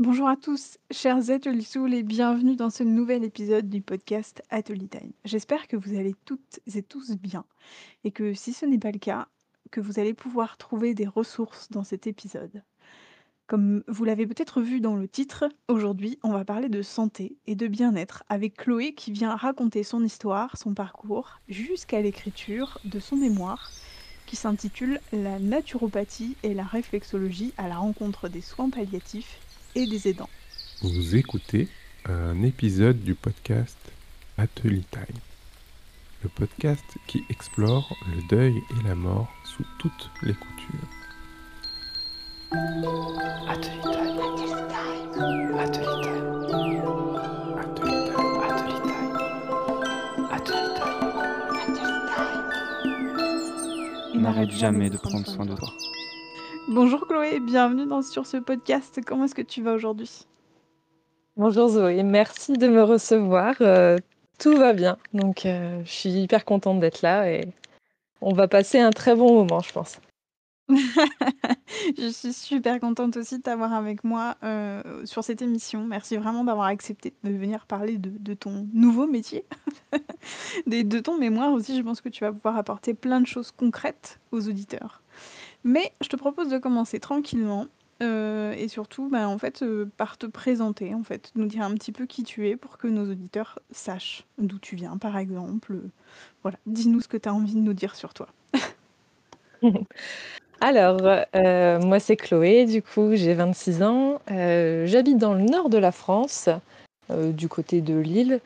[0.00, 5.12] Bonjour à tous, chers Ateliers et bienvenue dans ce nouvel épisode du podcast Atelier Time.
[5.24, 7.44] J'espère que vous allez toutes et tous bien
[8.02, 9.28] et que si ce n'est pas le cas,
[9.70, 12.64] que vous allez pouvoir trouver des ressources dans cet épisode.
[13.46, 17.54] Comme vous l'avez peut-être vu dans le titre, aujourd'hui on va parler de santé et
[17.54, 23.14] de bien-être avec Chloé qui vient raconter son histoire, son parcours, jusqu'à l'écriture de son
[23.14, 23.70] mémoire
[24.26, 29.38] qui s'intitule La naturopathie et la réflexologie à la rencontre des soins palliatifs
[29.74, 30.30] et des aidants.
[30.82, 31.68] Vous écoutez
[32.06, 33.78] un épisode du podcast
[34.36, 35.20] Atelier Time,
[36.22, 40.88] le podcast qui explore le deuil et la mort sous toutes les coutures.
[43.48, 44.20] Atelier Time.
[44.28, 45.58] Atelier Time.
[45.58, 46.74] Atelier Time.
[47.58, 48.34] Atelier Time.
[50.30, 50.70] Atelier
[54.12, 54.20] Time.
[54.20, 55.72] N'arrête jamais de prendre soin de toi.
[56.68, 58.98] Bonjour Chloé, bienvenue dans, sur ce podcast.
[59.04, 60.26] Comment est-ce que tu vas aujourd'hui?
[61.36, 63.56] Bonjour Zoé, merci de me recevoir.
[63.60, 63.98] Euh,
[64.38, 67.52] tout va bien, donc euh, je suis hyper contente d'être là et
[68.22, 70.00] on va passer un très bon moment, je pense.
[70.70, 75.84] je suis super contente aussi de t'avoir avec moi euh, sur cette émission.
[75.84, 79.44] Merci vraiment d'avoir accepté de venir parler de, ton nouveau métier,
[80.66, 81.76] de ton mémoire aussi.
[81.76, 85.02] Je pense que tu vas pouvoir apporter plein de choses concrètes aux auditeurs.
[85.64, 87.66] Mais je te propose de commencer tranquillement
[88.02, 91.72] euh, et surtout, bah, en fait, euh, par te présenter, en fait, nous dire un
[91.74, 95.76] petit peu qui tu es pour que nos auditeurs sachent d'où tu viens, par exemple.
[96.42, 98.28] voilà, dis-nous ce que tu as envie de nous dire sur toi.
[100.60, 101.00] Alors,
[101.34, 105.92] euh, moi c'est Chloé, du coup j'ai 26 ans, j'habite dans le nord de la
[105.92, 106.48] France,
[107.10, 108.40] du côté de Lille,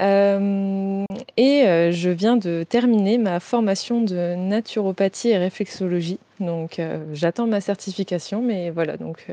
[0.00, 1.04] euh,
[1.36, 6.18] et euh, je viens de terminer ma formation de naturopathie et réflexologie.
[6.40, 9.26] Donc euh, j'attends ma certification, mais voilà, donc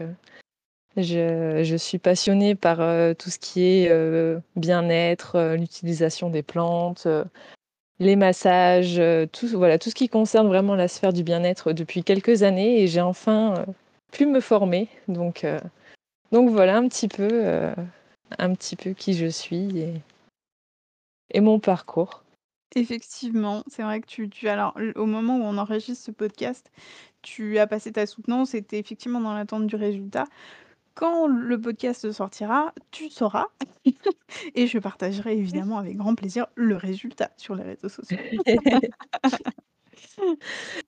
[0.97, 2.77] je, suis passionnée par
[3.15, 3.91] tout ce qui est
[4.55, 7.07] bien-être, l'utilisation des plantes,
[7.99, 12.43] les massages, tout, voilà, tout ce qui concerne vraiment la sphère du bien-être depuis quelques
[12.43, 13.65] années et j'ai enfin
[14.11, 14.89] pu me former.
[15.08, 15.45] Donc,
[16.31, 17.45] voilà un petit peu,
[18.37, 20.02] un petit peu qui je suis.
[21.31, 22.23] Et mon parcours.
[22.75, 26.71] Effectivement, c'est vrai que tu, tu alors au moment où on enregistre ce podcast,
[27.21, 30.25] tu as passé ta soutenance, c'était effectivement dans l'attente du résultat.
[30.93, 33.47] Quand le podcast sortira, tu sauras
[34.55, 38.17] et je partagerai évidemment avec grand plaisir le résultat sur les réseaux sociaux.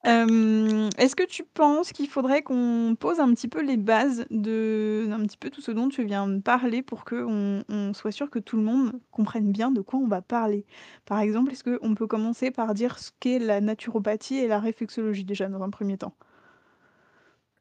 [0.04, 5.38] est-ce que tu penses qu'il faudrait qu'on pose un petit peu les bases de petit
[5.52, 8.64] tout ce dont tu viens de parler pour qu'on on soit sûr que tout le
[8.64, 10.66] monde comprenne bien de quoi on va parler?
[11.06, 15.24] Par exemple, est-ce qu'on peut commencer par dire ce qu'est la naturopathie et la réflexologie
[15.24, 16.14] déjà dans un premier temps?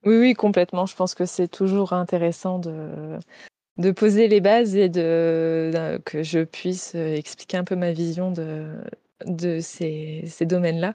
[0.04, 0.86] Oui, oui, complètement.
[0.86, 7.56] Je pense que c'est toujours intéressant de poser les bases et que je puisse, expliquer
[7.58, 10.94] un peu ma vision de ces domaines-là.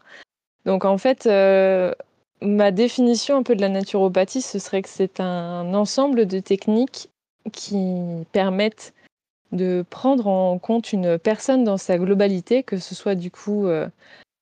[0.65, 1.93] Donc en fait, euh,
[2.41, 7.09] ma définition un peu de la naturopathie, ce serait que c'est un ensemble de techniques
[7.51, 8.93] qui permettent
[9.51, 13.87] de prendre en compte une personne dans sa globalité, que ce soit du coup euh,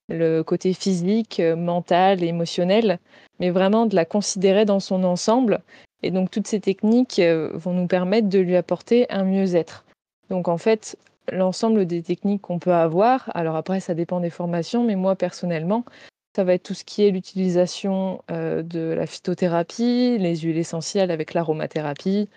[0.09, 2.99] le côté physique, mental, émotionnel,
[3.39, 5.61] mais vraiment de la considérer dans son ensemble.
[6.03, 9.85] Et donc toutes ces techniques euh, vont nous permettre de lui apporter un mieux-être.
[10.29, 10.97] Donc en fait,
[11.31, 15.83] l'ensemble des techniques qu'on peut avoir, alors après ça dépend des formations, mais moi personnellement,
[16.35, 21.11] ça va être tout ce qui est l'utilisation euh, de la phytothérapie, les huiles essentielles
[21.11, 22.27] avec l'aromathérapie,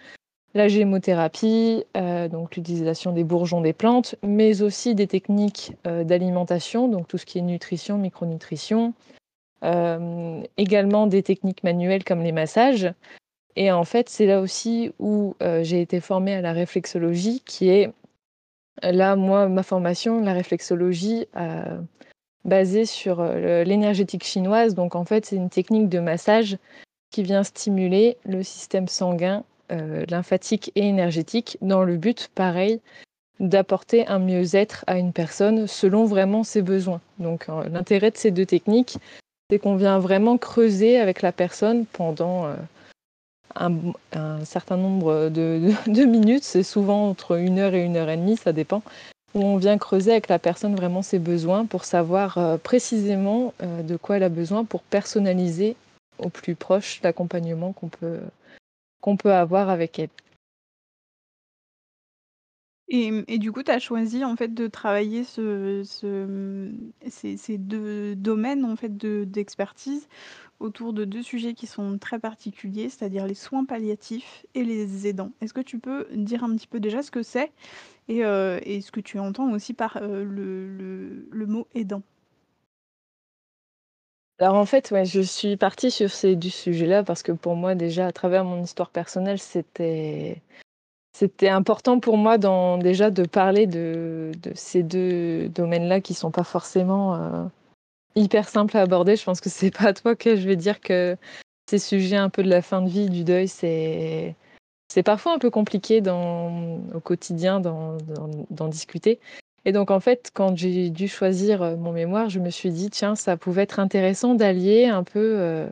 [0.55, 6.89] la gémothérapie, euh, donc l'utilisation des bourgeons des plantes, mais aussi des techniques euh, d'alimentation,
[6.89, 8.95] donc tout ce qui est nutrition, micronutrition,
[10.57, 12.93] également des techniques manuelles comme les massages.
[13.57, 17.91] Et en fait, c'est là aussi où j'ai été formée à la réflexologie, qui est
[18.83, 21.27] là, moi, ma formation, la réflexologie
[22.47, 24.75] basée sur euh, l'énergétique chinoise.
[24.75, 26.57] Donc en fait, c'est une technique de massage
[27.11, 32.81] qui vient stimuler le système sanguin, euh, lymphatique et énergétique dans le but, pareil,
[33.41, 37.01] d'apporter un mieux-être à une personne selon vraiment ses besoins.
[37.19, 38.99] Donc euh, l'intérêt de ces deux techniques,
[39.51, 42.49] c'est qu'on vient vraiment creuser avec la personne pendant
[43.55, 46.45] un, certain nombre de, de minutes.
[46.45, 48.83] C'est souvent entre une heure et une heure et demie, ça dépend
[49.37, 53.83] où on vient creuser avec la personne vraiment ses besoins pour savoir euh, précisément euh,
[53.83, 55.77] de quoi elle a besoin pour personnaliser
[56.19, 58.21] au plus proche l'accompagnement qu'on peut,
[59.03, 60.09] qu'on peut avoir avec elle.
[62.89, 66.73] Et mmh et du coup, tu as choisi, en fait, de travailler mmh,
[67.09, 70.09] ces ces 2 domaines, en fait, de d'expertise
[70.61, 75.33] autour de 2 sujets qui sont très particuliers, c'est-à-dire les soins palliatifs et les aidants.
[75.41, 77.53] Est-ce que tu peux dire un petit peu déjà ce que c'est
[78.09, 82.03] et et ce que tu entends aussi par, le le le mot aidant?
[84.39, 87.75] Alors en fait, ouais, je suis partie sur ces du sujet-là parce que pour moi
[87.75, 90.43] déjà à travers mon histoire personnelle, c'était
[91.19, 96.45] c'était important pour moi dans déjà de parler de ces 2 domaines-là qui sont pas
[96.45, 97.49] forcément, heu,
[98.17, 99.17] hyper simples à aborder.
[99.17, 101.17] Je pense que c'est pas à toi que je vais dire que
[101.71, 104.37] ces sujets un peu de la fin de vie, du deuil, c'est
[105.05, 109.21] parfois un peu compliqué dans au quotidien d'en discuter
[109.65, 112.91] et donc en fait, quand j'ai dû choisir, heu, mon mémoire, je me suis dit:
[112.91, 115.67] «Tiens, ça pouvait être intéressant d'allier un peu,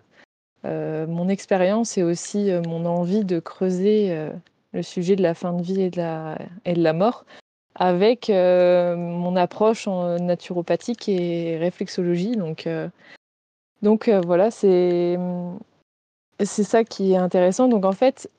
[0.64, 4.16] heu, mon expérience et aussi, mon envie de creuser,
[4.74, 7.24] le sujet de la fin de vie et de la et de la mort
[7.76, 12.90] avec, heu, mon approche en naturopathique et réflexologie» donc heu
[13.82, 15.18] donc voilà, c'est,
[16.40, 18.30] ça qui est intéressant donc en fait,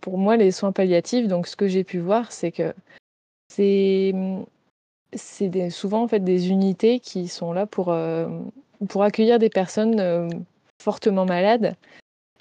[0.00, 2.72] pour moi, les soins palliatifs donc ce que j'ai pu voir, c'est que
[3.48, 4.14] c'est,
[5.70, 7.94] souvent, en fait, des unités qui sont là pour,
[8.88, 10.44] pour accueillir des personnes,
[10.80, 11.74] fortement malades.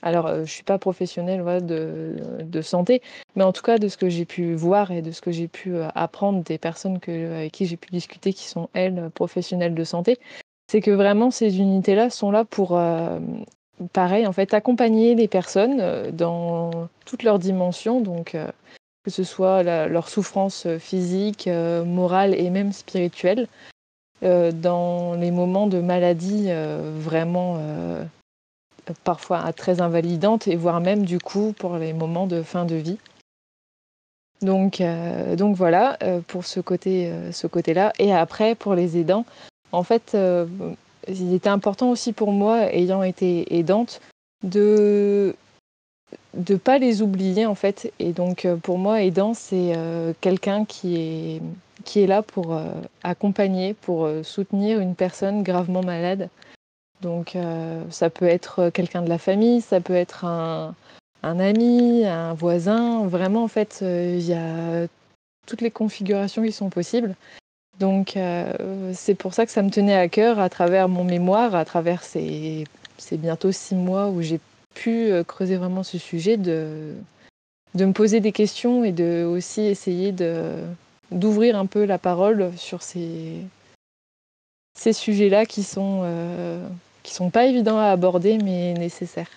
[0.01, 3.01] Alors, heu, je suis pas professionnelle, de santé,
[3.35, 5.47] mais en tout cas de ce que j'ai pu voir et de ce que j'ai
[5.47, 9.75] pu, heu, apprendre des personnes que avec qui j'ai pu discuter qui sont elles, professionnelles
[9.75, 10.17] de santé,
[10.71, 12.79] c'est que vraiment ces unités-là sont là pour,
[13.93, 16.71] pareil, en fait, accompagner les personnes, dans
[17.05, 18.37] toutes leurs dimensions donc
[19.03, 23.47] que ce soit leur souffrance, physique, morale et même spirituelle,
[24.21, 26.49] dans les moments de maladie,
[26.99, 27.57] vraiment,
[29.03, 32.97] parfois très invalidantes et voire même du coup pour les moments de fin de vie.
[34.41, 38.97] Donc heu, donc voilà, heu, pour ce côté, heu, ce côté-là et après pour les
[38.97, 39.25] aidants,
[39.71, 40.17] en fait,
[41.07, 44.01] il était important aussi pour moi, ayant été aidante,
[44.43, 45.35] de
[46.33, 49.73] de pas les oublier, en fait et donc pour moi, aidant, c'est,
[50.21, 51.41] quelqu'un qui est
[51.85, 52.59] qui est là pour,
[53.03, 56.29] accompagner, pour, soutenir une personne gravement malade.
[57.01, 60.73] Donc heu, ça peut être quelqu'un de la famille, ça peut être un
[61.23, 63.05] ami, un voisin.
[63.07, 64.87] Vraiment, en fait, heu, il y a
[65.47, 67.15] toutes les configurations qui sont possibles.
[67.79, 68.17] Donc
[68.93, 72.03] c'est pour ça que ça me tenait à cœur à travers mon mémoire, à travers
[72.03, 72.65] ces
[73.13, 74.39] bientôt 6 mois où j'ai
[74.75, 76.93] pu, creuser vraiment ce sujet, de
[77.75, 80.13] me poser des questions et de aussi essayer
[81.11, 83.39] d'ouvrir un peu la parole sur ces
[84.77, 86.03] ces sujets-là qui sont,
[87.03, 89.29] qui sont pas évidents à aborder mais nécessaires.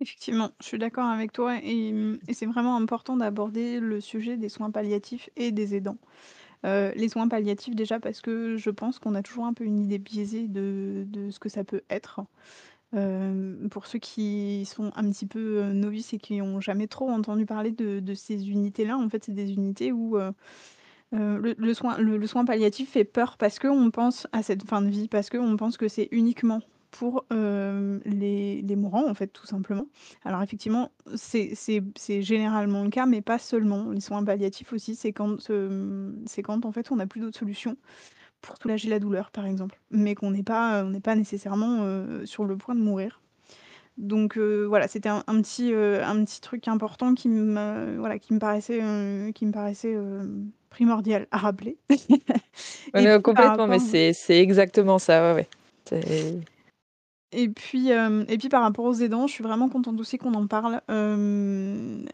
[0.00, 1.94] Effectivement, je suis d'accord avec toi et
[2.26, 5.98] et c'est vraiment important d'aborder le sujet des soins palliatifs et des aidants.
[6.66, 9.80] Heu, les soins palliatifs déjà parce que je pense qu'on a toujours un peu une
[9.80, 12.20] idée biaisée de ce que ça peut être.
[12.94, 17.10] Hem, pour ceux qui sont un petit peu, heu, novices et qui ont jamais trop
[17.10, 20.18] entendu parler de ces unités-là, en fait, c'est des unités où,
[21.14, 21.74] heu, le
[22.26, 25.76] soin palliatif fait peur parce qu'on pense à cette fin de vie, parce qu'on pense
[25.76, 26.60] que c'est uniquement
[26.90, 29.86] pour, hem, les mourants, en fait, tout simplement.
[30.24, 31.54] Alors effectivement, c'est
[32.22, 33.90] généralement le cas, mais pas seulement.
[33.90, 37.76] Les soins palliatifs aussi, c'est quand, en fait, on n'a plus d'autres solutions
[38.42, 40.84] pour soulager la douleur, par exemple, mais qu'on n'est pas,
[41.16, 43.22] nécessairement, heu, sur le point de mourir.
[43.96, 45.72] Donc voilà, c'était un petit,
[46.40, 48.82] truc important qui me paraissait,
[50.72, 51.76] primordial à rappeler.
[52.92, 55.48] Par complètement, mais c'est c'est exactement ça, ouais, ouais.
[55.88, 56.40] C'est
[57.32, 60.34] Et puis, hem et puis par rapport aux aidants, je suis vraiment contente aussi qu'on
[60.34, 60.80] en parle.
[60.88, 62.06] L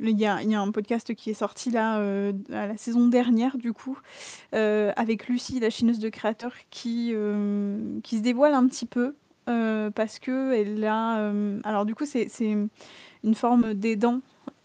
[0.00, 3.06] il y a y a un podcast qui est sorti là, heu, à la saison
[3.08, 3.98] dernière du coup,
[4.52, 7.14] avec Lucie, la chineuse de créateur qui,
[8.02, 9.14] qui se dévoile un petit peu,
[9.94, 12.56] parce qu'elle a, hem alors du coup c'est c'est,
[13.24, 14.20] une forme d'aidant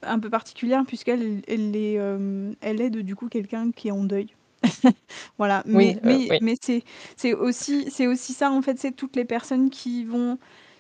[0.06, 4.04] un peu particulière puisqu'elle elle est, hem, elle aide du coup quelqu'un qui est en
[4.04, 4.36] deuil.
[5.38, 6.38] Voilà, mais oui, mais oui.
[6.42, 6.84] mais c'est
[7.18, 10.38] c'est aussi c'est aussi ça en fait, c'est toutes les personnes qui vont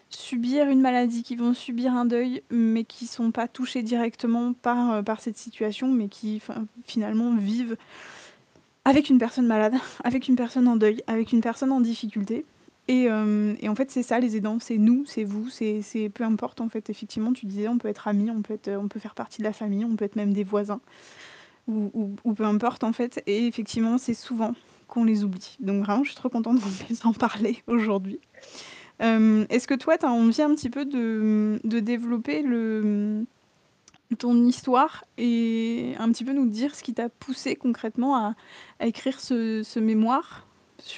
[0.09, 4.95] subir une maladie, qui vont subir un deuil, mais qui sont pas touchées directement par,
[4.99, 6.41] heu, par cette situation, mais qui
[6.85, 7.77] finalement vivent
[8.85, 12.45] avec une personne malade, avec une personne en deuil, avec une personne en difficulté
[12.87, 16.23] et hem et en fait, c'est ça les aidants, c'est nous, c'est vous, c'est peu
[16.23, 18.99] importe en fait, effectivement, tu disais on peut être amis, on peut être, on peut
[18.99, 20.81] faire partie de la famille, on peut être même des voisins
[21.67, 24.53] ou peu importe en fait et effectivement, c'est souvent
[24.87, 25.57] qu'on les oublie.
[25.59, 28.19] Donc vraiment, je suis trop contente qu'on puisse en parler aujourd'hui.
[28.99, 32.43] Hem, est-ce que toi, tu as envie un petit peu de, de développer
[34.19, 38.35] ton histoire et un petit peu nous dire ce qui t'a poussé concrètement à,
[38.85, 40.47] écrire ce, mémoire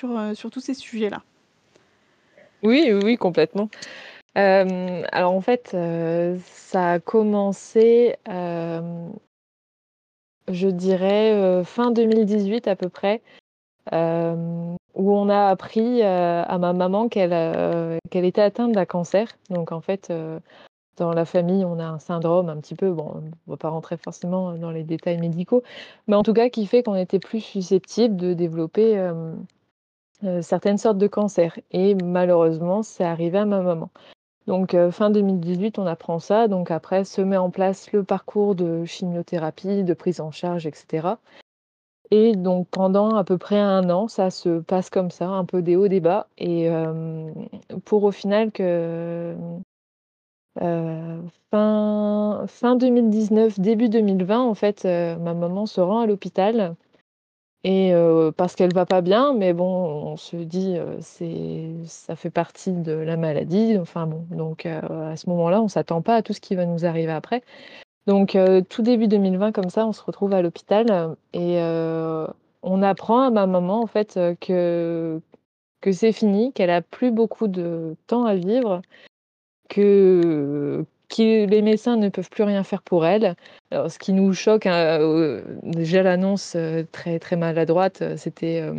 [0.03, 1.23] euh, sur tous ces sujets-là?
[2.65, 3.69] Oui, oui, complètement.
[4.37, 9.07] Euh, alors en fait, euh, ça a commencé, euh,
[10.51, 13.21] je dirais, fin 2018 à peu près,
[13.91, 19.37] où on a appris à ma maman qu'elle était atteinte d'un cancer.
[19.51, 20.11] Donc en fait,
[20.97, 23.69] dans la famille, on a un syndrome un petit peu, bon, on ne va pas
[23.69, 25.61] rentrer forcément dans les détails médicaux,
[26.07, 28.97] mais en tout cas qui fait qu'on était plus susceptible de développer
[30.23, 31.59] euh, certaines sortes de cancers.
[31.71, 33.89] Et malheureusement, c'est arrivé à ma maman.
[34.47, 36.47] Donc euh, fin 2018, on apprend ça.
[36.47, 41.15] Donc après, se met en place le parcours de chimiothérapie, de prise en charge, etc.
[42.11, 45.61] Et donc pendant à peu près un an, ça se passe comme ça, un peu
[45.61, 46.27] des hauts, des bas.
[46.37, 47.31] Et euh,
[47.83, 49.35] pour au final que
[51.51, 56.75] fin, fin 2019, début 2020, en fait, ma maman se rend à l'hôpital.
[57.67, 57.93] Et
[58.37, 62.91] parce qu'elle va pas bien, mais bon, on se dit, c'est, ça fait partie de
[62.91, 63.75] la maladie.
[63.79, 66.85] Enfin bon, donc à ce moment-là, on s'attend pas à tout ce qui va nous
[66.85, 67.41] arriver après.
[68.05, 68.37] Donc
[68.69, 71.57] tout début 2020, comme ça, on se retrouve à l'hôpital et
[72.61, 75.19] on apprend à ma maman en fait que
[75.81, 78.81] que c'est fini, qu'elle a plus beaucoup de temps à vivre,
[79.69, 80.85] que
[81.23, 83.35] les médecins ne peuvent plus rien faire pour elle.
[83.71, 88.73] Alors, ce qui nous choque, hein, déjà l'annonce euh, très très maladroite, euh, c'était euh,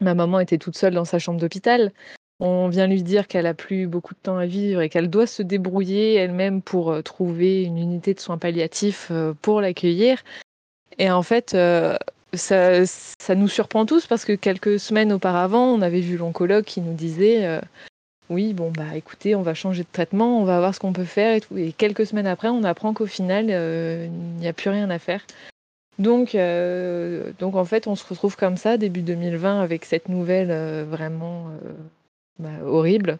[0.00, 1.92] ma maman était toute seule dans sa chambre d'hôpital.
[2.40, 5.26] On vient lui dire qu'elle a plus beaucoup de temps à vivre et qu'elle doit
[5.26, 9.10] se débrouiller elle-même pour trouver une unité de soins palliatifs
[9.42, 10.22] pour l'accueillir.
[10.98, 11.56] Et en fait,
[12.34, 16.80] ça, ça nous surprend tous parce que quelques semaines auparavant, on avait vu l'oncologue qui
[16.80, 17.60] nous disait
[18.30, 21.04] oui, bon, bah écoutez, on va changer de traitement, on va voir ce qu'on peut
[21.04, 21.56] faire et tout.
[21.56, 24.98] Et quelques semaines après, on apprend qu'au final, euh, il n'y a plus rien à
[24.98, 25.24] faire.
[25.98, 30.50] Donc, euh, donc, en fait, on se retrouve comme ça, début 2020, avec cette nouvelle
[30.50, 31.46] euh, vraiment
[32.38, 33.18] bah, horrible.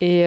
[0.00, 0.26] Et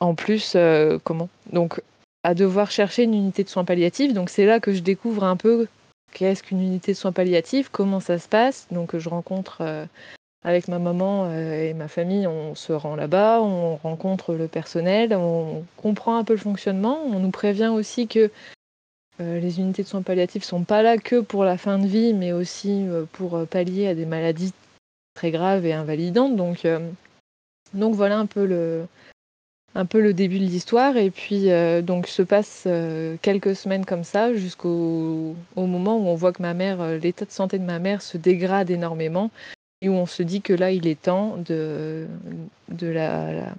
[0.00, 0.56] en plus,
[1.04, 1.30] comment?
[1.52, 1.80] Donc,
[2.22, 4.12] à devoir chercher une unité de soins palliatifs.
[4.12, 5.68] Donc, c'est là que je découvre un peu
[6.12, 8.66] qu'est-ce qu'une unité de soins palliatifs, comment ça se passe.
[8.72, 9.86] Donc, je rencontre
[10.42, 15.14] avec ma maman euh, et ma famille, on se rend là-bas, on rencontre le personnel,
[15.14, 16.98] on comprend un peu le fonctionnement.
[17.04, 18.30] On nous prévient aussi que
[19.20, 22.14] euh, les unités de soins palliatifs sont pas là que pour la fin de vie,
[22.14, 24.54] mais aussi euh, pour pallier à des maladies
[25.14, 26.36] très graves et invalidantes.
[26.36, 26.64] Donc,
[27.74, 28.86] voilà un peu le,
[29.74, 30.96] un peu le début de l'histoire.
[30.96, 31.48] Et puis
[31.82, 32.66] donc se passe
[33.20, 37.30] quelques semaines comme ça jusqu'au au moment où on voit que ma mère, l'état de
[37.30, 39.30] santé de ma mère se dégrade énormément
[39.82, 42.06] et où on se dit que là il est temps de,
[42.68, 43.54] de la,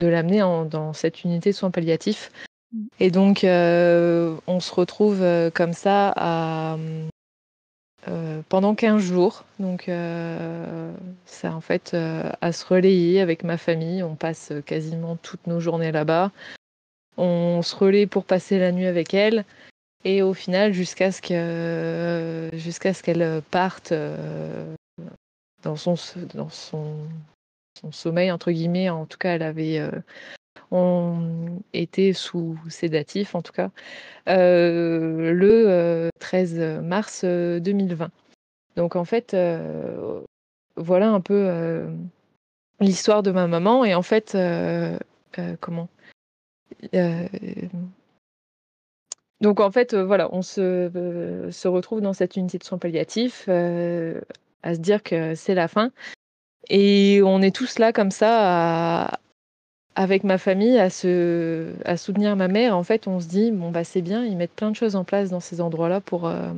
[0.00, 2.30] de l'amener en- dans cette unité de soins palliatifs.
[2.72, 2.86] Mm.
[3.00, 6.76] Et donc euh, on se retrouve euh, comme ça à
[8.08, 9.44] euh, pendant 15 jours.
[9.60, 10.92] Donc, euh,
[11.24, 11.94] ça, en fait,
[12.40, 14.02] à se relayer avec ma famille.
[14.02, 16.32] On passe quasiment toutes nos journées là-bas.
[17.16, 19.44] On se relaie pour passer la nuit avec elle.
[20.04, 23.92] Et au final, jusqu'à ce que, jusqu'à ce qu'elle parte
[25.62, 25.94] dans son,
[26.34, 26.96] dans son,
[27.90, 28.90] sommeil, entre guillemets.
[28.90, 29.90] En tout cas, elle avait euh,
[30.70, 33.70] on était sous sédatif, en tout cas,
[34.28, 38.10] euh, le euh, 13 mars euh, 2020.
[38.76, 40.20] Donc en fait, euh,
[40.76, 41.90] voilà un peu euh,
[42.80, 43.84] l'histoire de ma maman.
[43.84, 44.98] Et en fait, euh,
[45.38, 45.88] euh, comment
[46.94, 47.28] Euh,
[49.40, 52.78] Donc en fait, euh, voilà, on se, euh, se retrouve dans cette unité de soins
[52.78, 54.20] palliatifs euh,
[54.62, 55.90] à se dire que c'est la fin.
[56.68, 59.18] Et on est tous là comme ça,
[59.94, 62.76] avec ma famille, à, se, à soutenir ma mère.
[62.76, 65.04] En fait, on se dit, bon, bah c'est bien, ils mettent plein de choses en
[65.04, 66.52] place dans ces endroits-là pour, euh,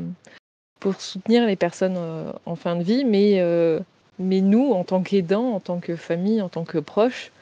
[0.80, 3.04] pour soutenir les personnes euh, en fin de vie.
[3.04, 3.80] Mais, euh,
[4.18, 7.32] mais nous, en tant qu'aidants, en tant que famille, en tant que proches,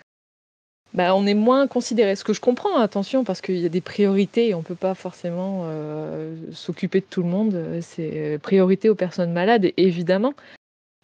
[0.95, 2.17] bah, on est moins considérés.
[2.17, 4.75] Ce que je comprends, attention, parce qu'il y a des priorités et on ne peut
[4.75, 7.55] pas forcément euh, s'occuper de tout le monde.
[7.55, 10.35] Euh, C'est priorité aux personnes malades, évidemment.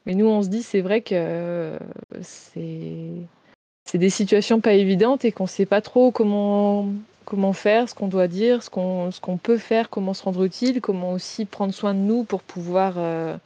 [0.04, 1.78] Mais nous, on se dit, c'est vrai que euh,
[2.22, 6.92] c'est des situations pas évidentes et qu'on ne sait pas trop comment,
[7.52, 11.44] faire, ce qu'on doit dire, ce qu'on peut faire, comment se rendre utile, comment aussi
[11.44, 13.36] prendre soin de nous pour pouvoir euh,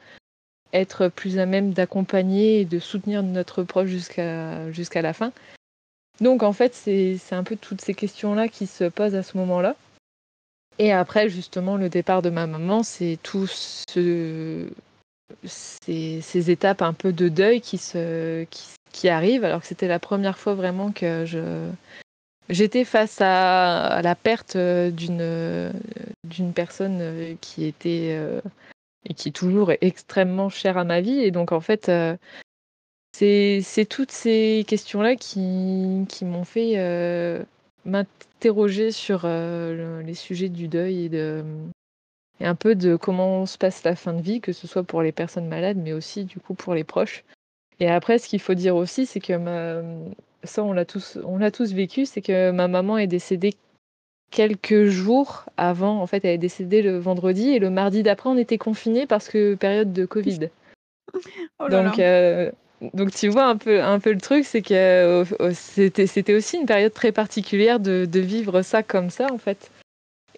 [0.72, 5.32] être plus à même d'accompagner et de soutenir notre proche jusqu'à la fin.
[6.22, 9.74] Donc en fait, c'est un peu toutes ces questions-là qui se posent à ce moment-là.
[10.78, 14.68] Et après, justement, le départ de ma maman, c'est tout ce,
[15.44, 19.88] ces, ces étapes un peu de deuil qui, se, qui, qui arrivent, alors que c'était
[19.88, 21.24] la première fois vraiment que
[22.48, 25.72] j'étais face à, la perte d'une
[26.22, 28.16] d'une personne qui était
[29.04, 31.18] et qui est toujours extrêmement chère à ma vie.
[31.18, 31.90] Et donc, en fait,
[33.12, 36.76] c'est toutes ces questions-là qui, qui m'ont fait
[37.84, 41.44] m'interroger sur les sujets du deuil et, de,
[42.40, 45.02] et un peu de comment se passe la fin de vie, que ce soit pour
[45.02, 47.24] les personnes malades, mais aussi du coup pour les proches.
[47.80, 49.82] Et après, ce qu'il faut dire aussi, c'est que ma...
[50.44, 53.54] ça, on l'a tous, on l'a tous vécu, c'est que ma maman est décédée
[54.30, 56.00] quelques jours avant.
[56.00, 59.28] En fait, elle est décédée le vendredi et le mardi d'après, on était confinés parce
[59.28, 60.48] que période de Covid.
[61.58, 62.50] Oh donc, euh,
[62.94, 66.66] donc tu vois un peu, un peu le truc, c'est que euh, c'était, aussi une
[66.66, 69.70] période très particulière de, de, vivre ça comme ça en fait.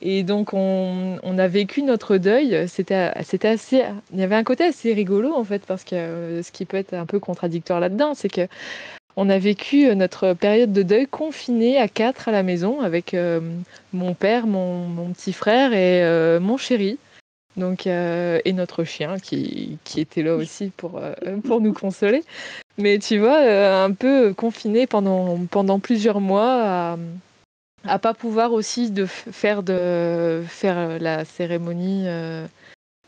[0.01, 2.69] Et donc on, on a vécu notre deuil.
[2.69, 3.13] C'était,
[3.47, 6.67] assez, il y avait un côté assez rigolo en fait parce que euh, ce qui
[6.67, 8.47] peut être un peu contradictoire là-dedans, c'est que
[9.17, 13.17] on a vécu euh, notre période de deuil confiné à quatre à la maison avec
[13.93, 16.99] mon père, mon, mon, petit frère et mon chéri.
[17.57, 22.25] Donc, euh, et notre chien qui, qui, était là aussi pour, euh, pour nous consoler.
[22.79, 26.99] Mais tu vois, euh, un peu confiné pendant, pendant plusieurs mois à,
[27.85, 32.07] à pas pouvoir aussi de faire, de, faire la cérémonie.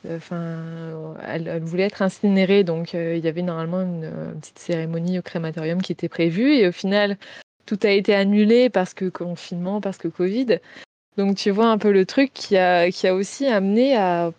[0.09, 5.23] Enfin, elle, voulait être incinérée, donc il y avait normalement une, une, petite cérémonie au
[5.23, 6.53] crématorium qui était prévue.
[6.53, 7.17] Et au final,
[7.65, 10.61] tout a été annulé parce que confinement, parce que Covid.
[11.17, 14.33] Donc tu vois un peu le truc qui a, qui a aussi amené à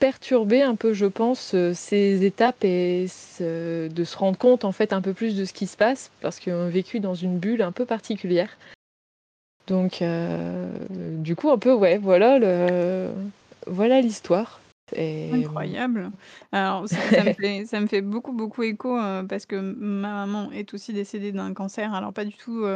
[0.00, 3.06] perturber un peu, je pense, euh, ces étapes et
[3.40, 6.40] de se rendre compte en fait un peu plus de ce qui se passe parce
[6.40, 8.58] qu'on a vécu dans une bulle un peu particulière.
[9.66, 13.10] Donc, euh, du coup, un peu, ouais, voilà le,
[13.66, 14.60] voilà l'histoire.
[14.94, 16.10] Incroyable.
[16.52, 20.52] Alors, ça, me fait, ça, me fait, beaucoup, beaucoup écho euh, parce que ma maman
[20.52, 21.94] est aussi décédée d'un cancer.
[21.94, 22.66] Alors, pas du tout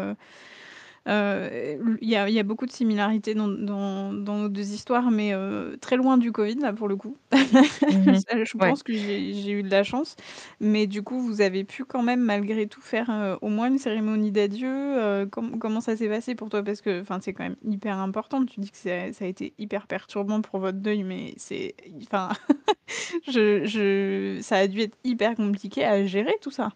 [1.08, 6.32] il y a beaucoup de similarités dans nos deux histoires, mais euh, très loin du
[6.32, 7.16] covid, là, pour le coup.
[7.90, 10.14] Mmh je pense que j'ai eu de la chance.
[10.60, 13.78] Mais du coup, vous avez pu quand même, malgré tout, faire, euh, au moins une
[13.78, 16.62] cérémonie d'adieu, comment ça s'est passé pour toi?
[16.62, 18.44] Parce que, enfin, c'est quand même hyper important.
[18.44, 18.90] Tu dis que ça
[19.24, 22.28] a été hyper perturbant pour votre deuil, mais c'est enfin,
[23.28, 26.70] je je ça a dû être hyper compliqué à gérer tout ça?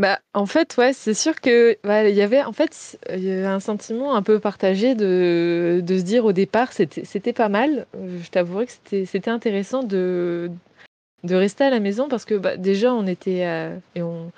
[0.00, 3.44] Bah, en fait, ouais, c'est sûr que, bah, il y avait en fait, y avait
[3.44, 7.86] un sentiment un peu partagé de de se dire au départ, c'était c'était pas mal.
[7.92, 8.72] Je t'avouerai que
[9.04, 10.50] c'était intéressant de
[11.22, 13.40] de rester à la maison parce que, bah, déjà on était,
[13.94, 14.32] et on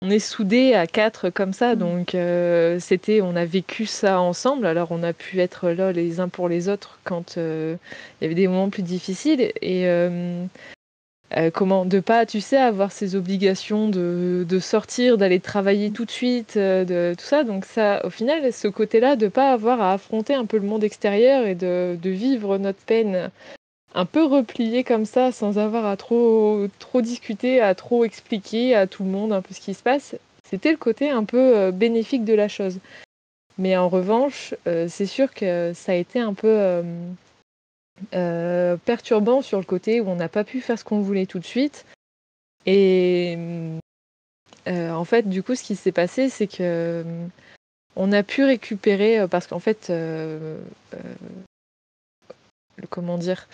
[0.00, 1.78] on est soudés à quatre comme ça, mmh.
[1.78, 4.64] donc euh, c'était on a vécu ça ensemble.
[4.66, 7.76] Alors on a pu être là les uns pour les autres quand, euh,
[8.20, 10.46] il y avait des moments plus difficiles et euh,
[11.50, 16.10] comment de pas, tu sais, avoir ces obligations de, de sortir, d'aller travailler tout de
[16.10, 17.44] suite, euh, de tout ça.
[17.44, 20.84] Donc ça, au final, ce côté-là, de pas avoir à affronter un peu le monde
[20.84, 23.30] extérieur et de, de vivre notre peine
[23.94, 28.86] un peu replié comme ça, sans avoir à trop, trop discuter, à trop expliquer à
[28.86, 31.72] tout le monde un peu ce qui se passe, c'était le côté un peu euh,
[31.72, 32.78] bénéfique de la chose.
[33.58, 36.82] Mais en revanche, c'est sûr que ça a été un peu euh,
[38.10, 41.44] perturbant sur le côté où on n'a pas pu faire ce qu'on voulait tout de
[41.44, 41.84] suite.
[42.66, 43.36] Et
[44.68, 47.26] euh, en fait, du coup, ce qui s'est passé, c'est que euh,
[47.96, 49.92] on a pu récupérer parce qu'en fait,
[52.90, 53.48] comment dire,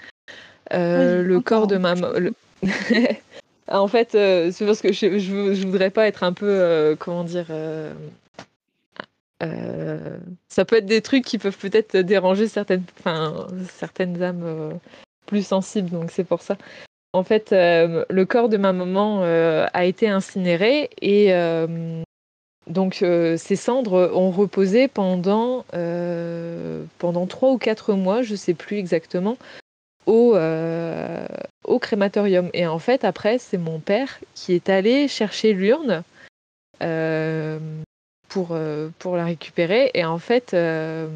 [0.70, 1.94] le corps de ma
[3.68, 7.46] en fait, c'est parce que je, je, je, voudrais pas être un peu, comment dire,
[9.42, 14.72] euh, ça peut être des trucs qui peuvent peut-être déranger certaines, enfin, certaines âmes euh,
[15.26, 16.56] plus sensibles, donc c'est pour ça.
[17.12, 21.32] En fait, euh, le corps de ma maman a été incinéré et
[22.66, 25.64] donc ses cendres ont reposé pendant
[26.98, 29.38] pendant trois ou quatre mois, je sais plus exactement,
[30.06, 30.36] au,
[31.64, 32.50] au crématorium.
[32.52, 36.02] Et en fait, après, c'est mon père qui est allé chercher l'urne
[38.28, 39.90] pour la récupérer.
[39.94, 41.08] Et en fait, euh,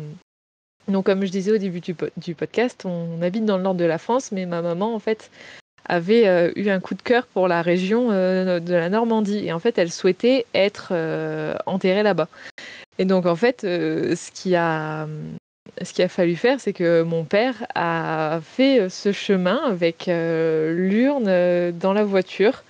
[0.88, 3.84] donc comme je disais au début du, du, podcast, on habite dans le nord de
[3.84, 5.30] la France, mais ma maman, en fait,
[5.86, 9.46] avait euh, eu un coup de cœur pour la région de la Normandie.
[9.46, 10.92] Et en fait, elle souhaitait être
[11.66, 12.28] enterrée là-bas.
[12.98, 15.06] Et donc, en fait, ce qui a
[15.80, 21.70] ce qu'il a fallu faire, c'est que mon père a fait ce chemin avec l'urne
[21.72, 22.62] dans la voiture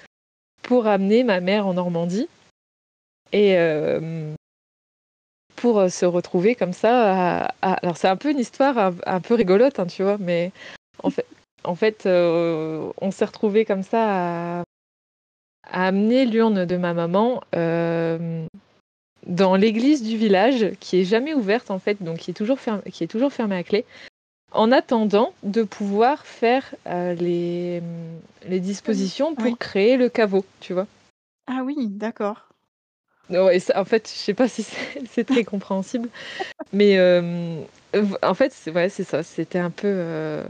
[0.63, 2.29] pour amener ma mère en Normandie.
[3.33, 3.57] Et
[5.57, 9.87] pour se retrouver comme ça, alors c'est un peu une histoire un, peu rigolote, hein,
[9.87, 10.53] tu vois, mais
[11.03, 11.27] en fait,
[11.65, 14.65] en fait euh, on s'est retrouvé comme ça à,
[15.71, 17.41] amener l'urne de ma maman
[19.27, 22.83] dans l'église du village, qui est jamais ouverte en fait, donc qui est toujours fermée,
[22.91, 23.85] qui est toujours fermée à clé,
[24.53, 27.83] en attendant de pouvoir faire euh, les,
[28.47, 29.57] les dispositions pour Oui.
[29.57, 30.87] créer le caveau, tu vois.
[31.47, 32.52] Ah oui, d'accord.
[33.35, 34.67] En fait, je sais pas si
[35.09, 36.09] c'est très compréhensible,
[36.73, 37.63] mais euh,
[38.23, 39.23] en fait, c'est ça.
[39.23, 40.45] C'était un peu, euh,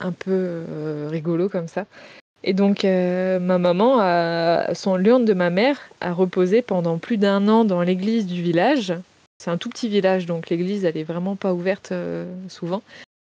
[0.00, 1.86] un peu euh, rigolo comme ça.
[2.44, 7.64] Et donc, ma maman, son l'urne de ma mère a reposé pendant plus d'un an
[7.64, 8.94] dans l'église du village.
[9.42, 11.92] C'est un tout petit village, donc l'église, elle est vraiment pas ouverte
[12.48, 12.82] souvent.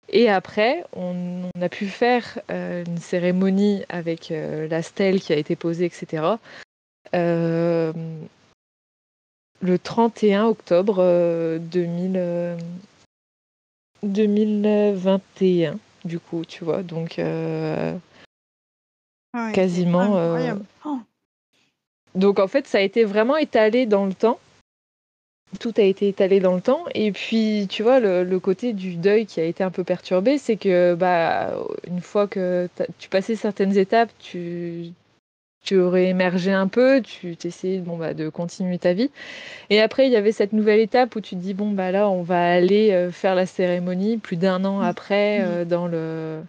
[0.10, 5.86] Et après, on, a pu faire une cérémonie avec la stèle qui a été posée,
[5.86, 6.36] etc.
[7.15, 7.91] Euh,
[9.62, 12.58] le 31 octobre euh, 2000, euh,
[14.04, 16.84] 2021, du coup, tu vois.
[16.84, 17.98] Donc, euh,
[19.34, 20.56] Ah ouais, Quasiment, euh.
[20.86, 21.00] Oh,
[22.15, 24.39] donc, en fait, ça a été vraiment étalé dans le temps.
[25.60, 26.86] Tout a été étalé dans le temps.
[26.93, 30.38] Et puis, tu vois, le, le côté du deuil qui a été un peu perturbé,
[30.38, 31.52] c'est que, bah,
[31.88, 32.69] une fois que
[33.00, 34.91] tu passais certaines étapes, tu,
[35.63, 39.12] tu aurais émergé un peu, tu t'essayais bon, bah, de continuer ta vie.
[39.69, 42.10] Et après, il y avait cette nouvelle étape où tu te dis, bon, bah là,
[42.10, 44.84] on va aller euh, faire la cérémonie plus d'un an Mm.
[44.84, 46.41] après euh, dans le.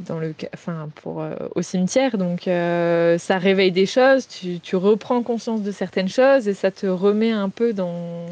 [0.00, 2.18] Dans le, enfin, pour, euh, au cimetière.
[2.18, 6.70] Donc, euh, ça réveille des choses, tu, tu reprends conscience de certaines choses et ça
[6.70, 8.26] te remet un peu dans,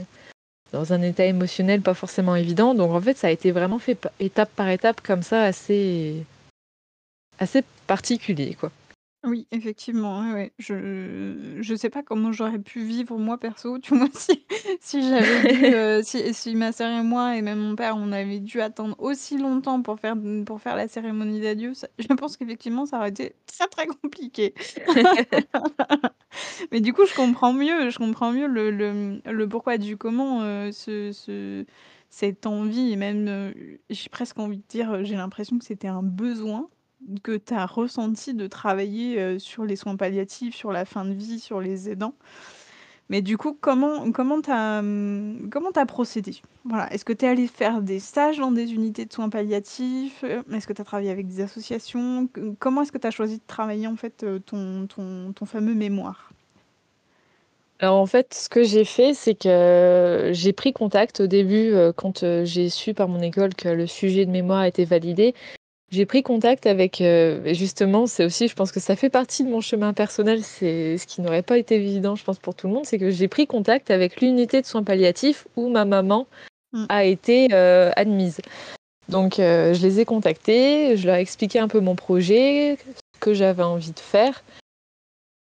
[0.71, 2.75] dans un état émotionnel pas forcément évident.
[2.75, 6.25] Donc, en fait, ça a été vraiment fait étape par étape comme ça, assez,
[7.41, 8.71] assez particulier, quoi.
[9.25, 10.53] Oui, effectivement, ouais, ouais.
[10.59, 14.09] Je je sais pas comment j'aurais pu vivre moi perso, tu vois?
[14.15, 14.47] Si
[14.81, 18.13] si j'avais dû, heu, si si ma sœur et moi et même mon père, on
[18.13, 22.37] avait dû attendre aussi longtemps pour faire pour faire la cérémonie d'adieu, ça je pense
[22.37, 24.55] qu'effectivement ça aurait été très, très compliqué.
[26.73, 29.97] Mais du coup, je comprends mieux je comprends mieux le le, mmh, le pourquoi du
[29.97, 31.65] comment, heu, ce ce
[32.11, 33.55] cette envie et même, heu,
[33.91, 36.69] j'ai presque envie de dire, heu, j'ai l'impression que c'était un besoin
[37.23, 41.39] que tu as ressenti de travailler, sur les soins palliatifs, sur la fin de vie,
[41.39, 42.15] sur les aidants.
[43.09, 45.51] Mais du coup, comment comment tu as, mmh,
[45.87, 46.41] procédé?
[46.65, 50.25] Voilà, est-ce que tu es allé faire des stages dans des unités de soins palliatifs?
[50.25, 52.29] Est-ce que tu as travaillé avec des associations?
[52.59, 54.89] Comment est-ce que tu as choisi de travailler en fait, ton
[55.47, 56.33] fameux mémoire?
[57.79, 62.25] Alors en fait, ce que j'ai fait, c'est que j'ai pris contact au début, quand,
[62.45, 65.35] j'ai su par mon école que le sujet de mémoire était validé.
[65.91, 69.49] J'ai pris contact avec, et justement, c'est aussi je pense que ça fait partie de
[69.49, 72.73] mon chemin personnel, c'est ce qui n'aurait pas été évident, je pense, pour tout le
[72.75, 76.27] monde, c'est que j'ai pris contact avec l'unité de soins palliatifs où ma maman
[76.73, 76.87] Mmh.
[76.89, 78.41] a été, heu, admise.
[79.09, 82.77] Donc heu, je les ai contactés, je leur ai expliqué un peu mon projet,
[83.15, 84.43] ce que j'avais envie de faire.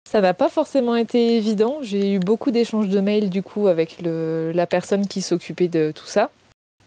[0.09, 1.79] Ça n'a pas forcément été évident.
[1.83, 5.93] J'ai eu beaucoup d'échanges de mails du coup avec le, la personne qui s'occupait de
[5.95, 6.31] tout ça.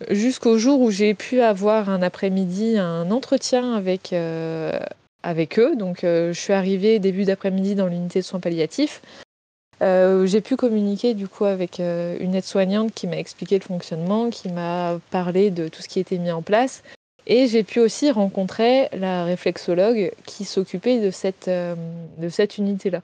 [0.10, 4.80] Jusqu'au jour où j'ai pu avoir un après-midi un entretien avec, euh,
[5.24, 5.76] avec eux.
[5.76, 9.02] Donc euh, je suis arrivée début d'après-midi dans l'unité de soins palliatifs.
[9.82, 14.50] Euh, j'ai pu communiquer du coup avec une aide-soignante qui m'a expliqué le fonctionnement, qui
[14.50, 16.84] m'a parlé de tout ce qui était mis en place.
[17.28, 21.50] Et j'ai pu aussi rencontrer la réflexologue qui s'occupait de cette,
[22.30, 23.02] cette unité-là.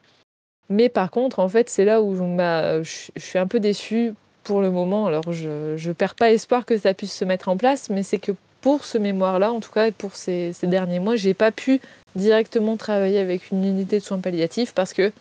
[0.69, 2.83] Mais par contre, en fait, c'est là où je
[3.15, 4.13] je suis un peu déçue
[4.47, 5.07] pour le moment.
[5.07, 8.17] Alors, je ne perds pas espoir que ça puisse se mettre en place, mais c'est
[8.17, 8.31] que
[8.61, 11.81] pour ce mémoire-là, en tout cas, pour ces, derniers mois, j'ai pas pu
[12.15, 15.11] directement travailler avec une unité de soins palliatifs parce que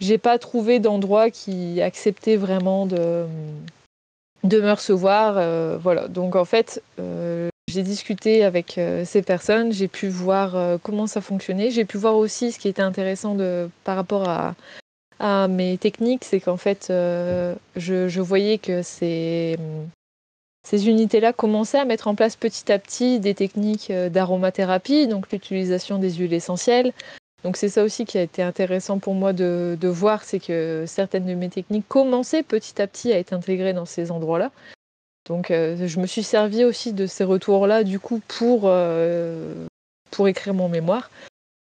[0.00, 3.26] j'ai pas trouvé d'endroit qui acceptait vraiment de,
[4.44, 5.34] de me recevoir.
[5.36, 6.06] euh, voilà.
[6.06, 11.20] Donc, en fait, euh, j'ai discuté avec euh, ces personnes, j'ai pu voir comment ça
[11.20, 14.54] fonctionnait, j'ai pu voir aussi ce qui était intéressant de, par rapport à,
[15.18, 19.56] à mes techniques, c'est qu'en fait, euh, je, voyais que ces,
[20.72, 25.98] unités-là commençaient à mettre en place petit à petit des techniques euh, d'aromathérapie, donc l'utilisation
[25.98, 26.92] des huiles essentielles.
[27.44, 31.26] Donc c'est ça aussi qui a été intéressant pour moi de, voir, c'est que certaines
[31.26, 34.50] de mes techniques commençaient petit à petit à être intégrées dans ces endroits-là.
[35.28, 38.70] Donc euh, je me suis servi aussi de ces retours-là du coup pour,
[40.10, 41.10] pour écrire mon mémoire.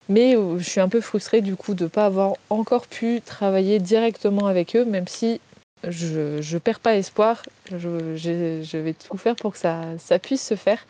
[0.10, 3.22] Mais euh, je suis un peu frustrée du coup de ne pas avoir encore pu
[3.22, 5.40] travailler directement avec eux, même si
[5.88, 7.44] je ne perds pas espoir.
[7.72, 10.86] Je, vais tout faire pour que ça, puisse se faire.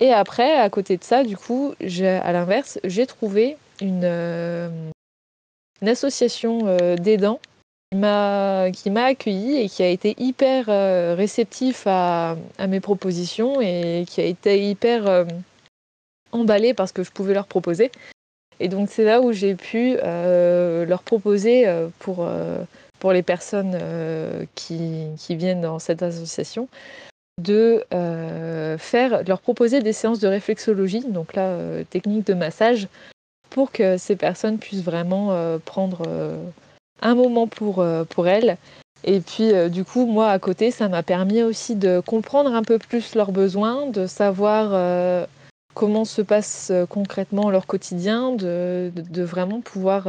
[0.00, 4.68] Et après, à côté de ça, du coup, à l'inverse, j'ai trouvé une, euh,
[5.84, 7.40] association euh, d'aidants
[7.90, 12.36] qui m'a accueilli et qui a été hyper euh, réceptif à,
[12.68, 15.24] mes propositions et qui a été hyper
[16.32, 17.90] emballé par ce que je pouvais leur proposer.
[18.60, 21.66] Et donc c'est là où j'ai pu euh, leur proposer
[21.98, 22.26] pour,
[22.98, 26.68] pour les personnes euh, qui, qui, viennent dans cette association
[27.40, 32.88] de euh, faire, leur proposer des séances de réflexologie, donc là, euh, technique de massage,
[33.50, 36.02] pour que ces personnes puissent vraiment prendre
[37.00, 38.58] un moment pour, pour elles.
[39.04, 42.78] Et puis, du coup, moi, à côté, ça m'a permis aussi de comprendre un peu
[42.78, 45.26] plus leurs besoins, de savoir
[45.78, 48.90] comment se passe concrètement leur quotidien, de,
[49.22, 50.08] vraiment pouvoir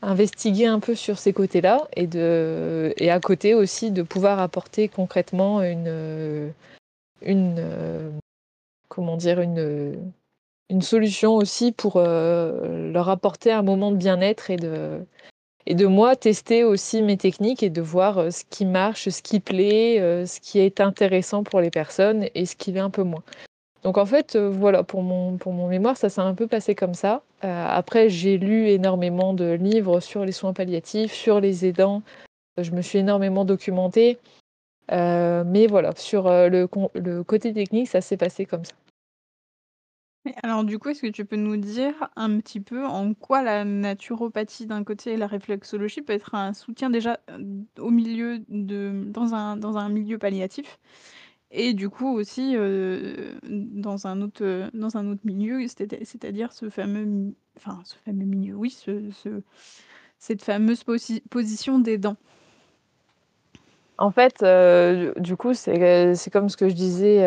[0.00, 6.52] investiguer un peu sur ces côtés-là et, à côté aussi de pouvoir apporter concrètement une,
[7.22, 8.12] une
[8.88, 10.12] comment dire une,
[10.80, 17.02] solution aussi pour euh, leur apporter un moment de bien-être et de, moi tester aussi
[17.02, 20.58] mes techniques et de voir euh, ce qui marche, ce qui plaît, euh, ce qui
[20.58, 23.22] est intéressant pour les personnes et ce qui l'est un peu moins.
[23.82, 26.74] Donc en fait, euh, voilà, pour mon, pour mon mémoire, ça s'est un peu passé
[26.74, 27.22] comme ça.
[27.44, 32.02] Euh, après, j'ai lu énormément de livres sur les soins palliatifs, sur les aidants.
[32.56, 34.18] Je me suis énormément documentée.
[34.90, 38.74] Euh, mais voilà, sur le, le côté technique, ça s'est passé comme ça.
[40.42, 43.64] Alors du coup, est-ce que tu peux nous dire un petit peu en quoi la
[43.64, 47.18] naturopathie d'un côté et la réflexologie peut être un soutien déjà
[47.78, 50.78] au milieu de dans un, dans un milieu palliatif
[51.50, 52.56] et du coup aussi,
[53.44, 58.70] dans un autre, dans un autre milieu, c'est-à-dire ce fameux enfin ce fameux milieu, oui,
[58.70, 59.42] ce
[60.18, 60.84] cette fameuse
[61.30, 62.16] position des dents.
[63.96, 64.44] En fait,
[65.18, 67.26] du coup, c'est c'est comme ce que je disais,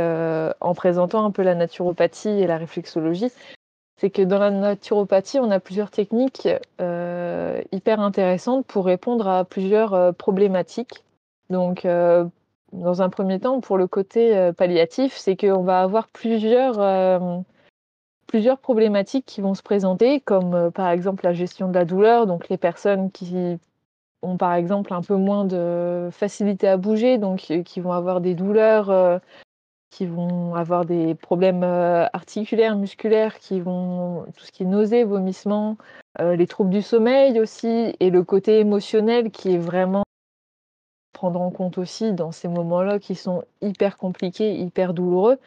[0.62, 3.32] en présentant un peu la naturopathie et la réflexologie.
[4.00, 6.48] C'est que dans la naturopathie, on a plusieurs techniques,
[6.80, 11.04] hyper intéressantes pour répondre à plusieurs, problématiques.
[11.50, 11.86] Donc,
[12.74, 17.40] dans un premier temps, pour le côté euh, palliatif, c'est qu'on va avoir plusieurs, euh,
[18.28, 22.28] plusieurs problématiques qui vont se présenter, comme euh, par exemple la gestion de la douleur,
[22.28, 23.58] donc les personnes qui
[24.22, 28.36] ont par exemple un peu moins de facilité à bouger, donc qui vont avoir des
[28.36, 29.20] douleurs,
[29.90, 35.76] qui vont avoir des problèmes articulaires, musculaires, qui vont tout ce qui est nausées, vomissements,
[36.20, 40.04] les troubles du sommeil aussi, et le côté émotionnel qui est vraiment
[41.22, 45.38] prendre en compte aussi dans ces moments-là qui sont hyper compliqués, hyper douloureux.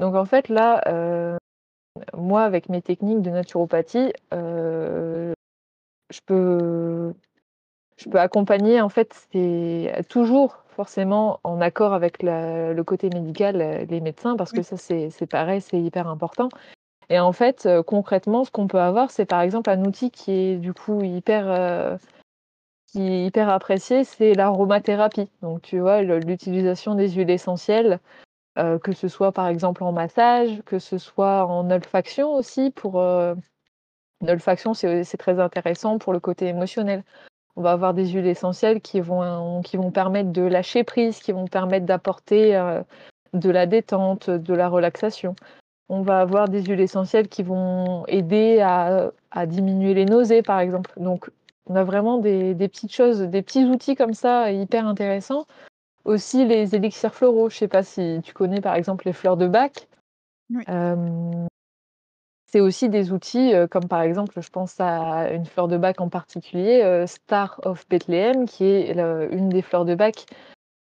[0.00, 1.36] Donc en fait là, euh,
[2.16, 5.32] moi avec mes techniques de naturopathie, euh,
[6.12, 7.14] je peux
[7.98, 14.00] je peux accompagner en fait c'est toujours forcément en accord avec le côté médical les
[14.00, 16.48] médecins parce que ça c'est pareil, c'est hyper important.
[17.10, 20.56] Et en fait, concrètement, ce qu'on peut avoir, c'est par exemple un outil qui est
[20.56, 21.98] du coup hyper
[22.92, 25.28] qui est hyper apprécié, c'est l'aromathérapie.
[25.40, 28.00] Donc, tu vois, l'utilisation des huiles essentielles,
[28.58, 32.70] euh, que ce soit par exemple en massage, que ce soit en olfaction aussi.
[32.70, 33.34] Pour euh,
[34.20, 37.02] l'olfaction, c'est très intéressant pour le côté émotionnel.
[37.56, 41.32] On va avoir des huiles essentielles qui vont, qui vont permettre de lâcher prise, qui
[41.32, 42.82] vont permettre d'apporter euh,
[43.32, 45.34] de la détente, de la relaxation.
[45.88, 50.60] On va avoir des huiles essentielles qui vont aider à, à diminuer les nausées, par
[50.60, 50.92] exemple.
[50.98, 51.30] Donc,
[51.66, 55.46] on a vraiment des, petites choses, des petits outils comme ça hyper intéressants.
[56.04, 57.48] Aussi les élixirs floraux.
[57.48, 59.88] Je ne sais pas si tu connais par exemple les fleurs de bac.
[60.68, 61.46] Euh,
[62.46, 66.00] c'est aussi des outils euh, comme par exemple, je pense à une fleur de bac
[66.00, 68.92] en particulier, euh, Star of Bethlehem, qui est
[69.30, 70.26] une des fleurs de bac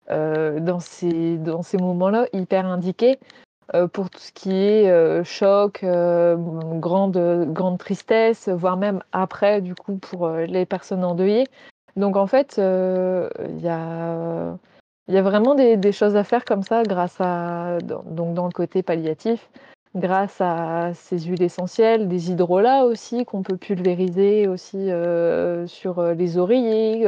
[0.09, 3.19] dans ces, dans ces moments-là hyper indiquées
[3.93, 9.75] pour tout ce qui est euh, choc, euh, grande, grande tristesse, voire même après, du
[9.75, 11.47] coup, pour les personnes endeuillées.
[11.97, 14.57] Donc en fait, il y a,
[15.09, 18.83] y, a, vraiment des, choses à faire comme ça grâce à, donc dans le côté
[18.83, 19.49] palliatif,
[19.95, 24.91] grâce à ces huiles essentielles, des hydrolats aussi qu'on peut pulvériser aussi
[25.67, 27.07] sur les oreillers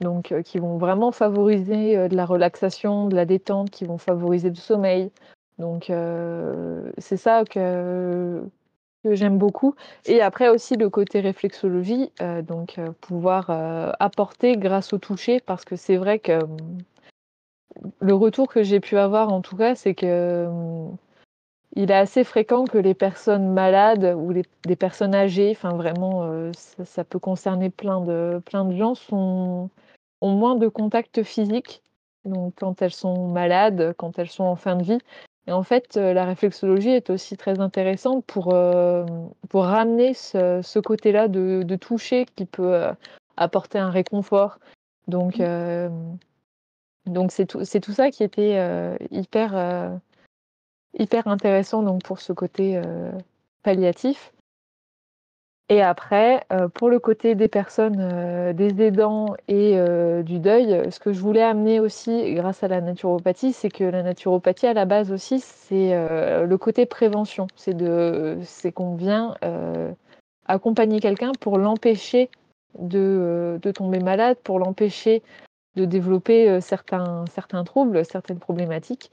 [0.00, 4.54] donc qui vont vraiment favoriser de la relaxation, de la détente, qui vont favoriser le
[4.54, 5.10] sommeil.
[5.58, 8.42] Donc euh, c'est ça que,
[9.04, 9.74] j'aime beaucoup.
[10.06, 13.50] Et après aussi le côté réflexologie, euh, donc euh, pouvoir
[14.00, 16.38] apporter grâce au toucher, parce que c'est vrai que
[18.00, 20.48] le retour que j'ai pu avoir en tout cas, c'est que
[21.76, 26.50] il est assez fréquent que les personnes malades ou les, des personnes âgées, enfin vraiment,
[26.52, 28.42] ça, peut concerner plein de,
[28.76, 29.70] gens, ont
[30.20, 31.82] moins de contact physique.
[32.24, 34.98] Donc quand elles sont malades, quand elles sont en fin de vie,
[35.46, 39.04] et en fait, euh, la réflexologie est aussi très intéressante pour, euh,
[39.48, 42.92] pour ramener ce, côté-là de, toucher qui peut euh,
[43.36, 44.58] apporter un réconfort.
[45.08, 46.18] Donc, mmh.
[47.06, 49.98] donc c'est tout, tout, ça qui était hyper,
[50.96, 52.80] hyper intéressant donc, pour ce côté
[53.64, 54.32] palliatif.
[55.72, 60.90] Et après, euh, pour le côté des personnes, euh, des aidants et euh, du deuil,
[60.90, 64.74] ce que je voulais amener aussi grâce à la naturopathie, c'est que la naturopathie à
[64.74, 67.46] la base aussi, c'est le côté prévention.
[67.54, 69.36] C'est qu'on vient
[70.46, 72.30] accompagner quelqu'un pour l'empêcher
[72.76, 75.22] de, de, tomber malade, pour l'empêcher
[75.76, 79.12] de développer certains, certains troubles, certaines problématiques.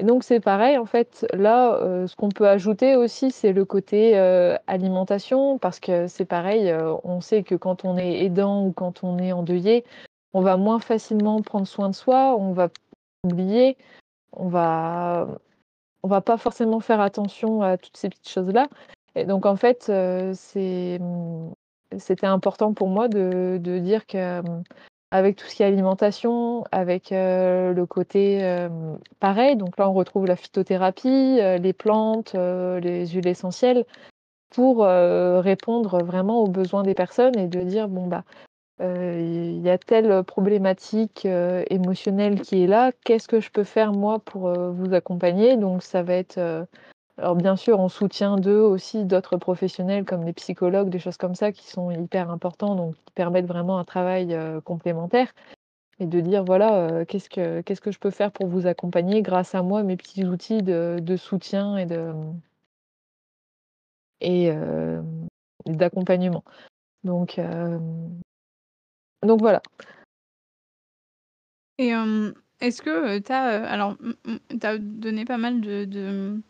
[0.00, 3.64] Et donc c'est pareil, en fait, là, euh, ce qu'on peut ajouter aussi, c'est le
[3.64, 8.64] côté euh, alimentation, parce que c'est pareil, euh, on sait que quand on est aidant
[8.64, 9.84] ou quand on est endeuillé,
[10.34, 12.68] on va moins facilement prendre soin de soi, on va
[13.24, 13.76] oublier,
[14.32, 15.26] on va,
[16.04, 18.68] on va pas forcément faire attention à toutes ces petites choses-là.
[19.16, 19.90] Et donc en fait,
[20.34, 21.00] c'est,
[21.98, 24.42] c'était important pour moi de, de dire que
[25.10, 28.68] avec tout ce qui est alimentation, avec euh, le côté euh,
[29.20, 29.56] pareil.
[29.56, 33.84] Donc là, on retrouve la phytothérapie, euh, les plantes, les huiles essentielles
[34.50, 38.24] pour répondre vraiment aux besoins des personnes et de dire bon bah
[38.80, 44.20] il y a telle problématique émotionnelle qui est là, qu'est-ce que je peux faire moi
[44.20, 45.58] pour vous accompagner?
[45.58, 46.66] Donc ça va être
[47.18, 51.34] alors bien sûr, on soutient d'eux aussi d'autres professionnels comme les psychologues, des choses comme
[51.34, 55.32] ça qui sont hyper importants, donc qui permettent vraiment un travail euh, complémentaire.
[55.98, 59.20] Et de dire, voilà, euh, qu'est-ce que qu'est-ce que je peux faire pour vous accompagner
[59.22, 62.12] grâce à moi, mes petits outils de, soutien et de
[64.20, 65.02] et euh,
[65.66, 66.44] d'accompagnement.
[67.02, 67.40] Donc,
[69.24, 69.60] donc voilà.
[71.78, 71.92] Et
[72.60, 76.40] est-ce que tu as, alors, tu as donné pas mal de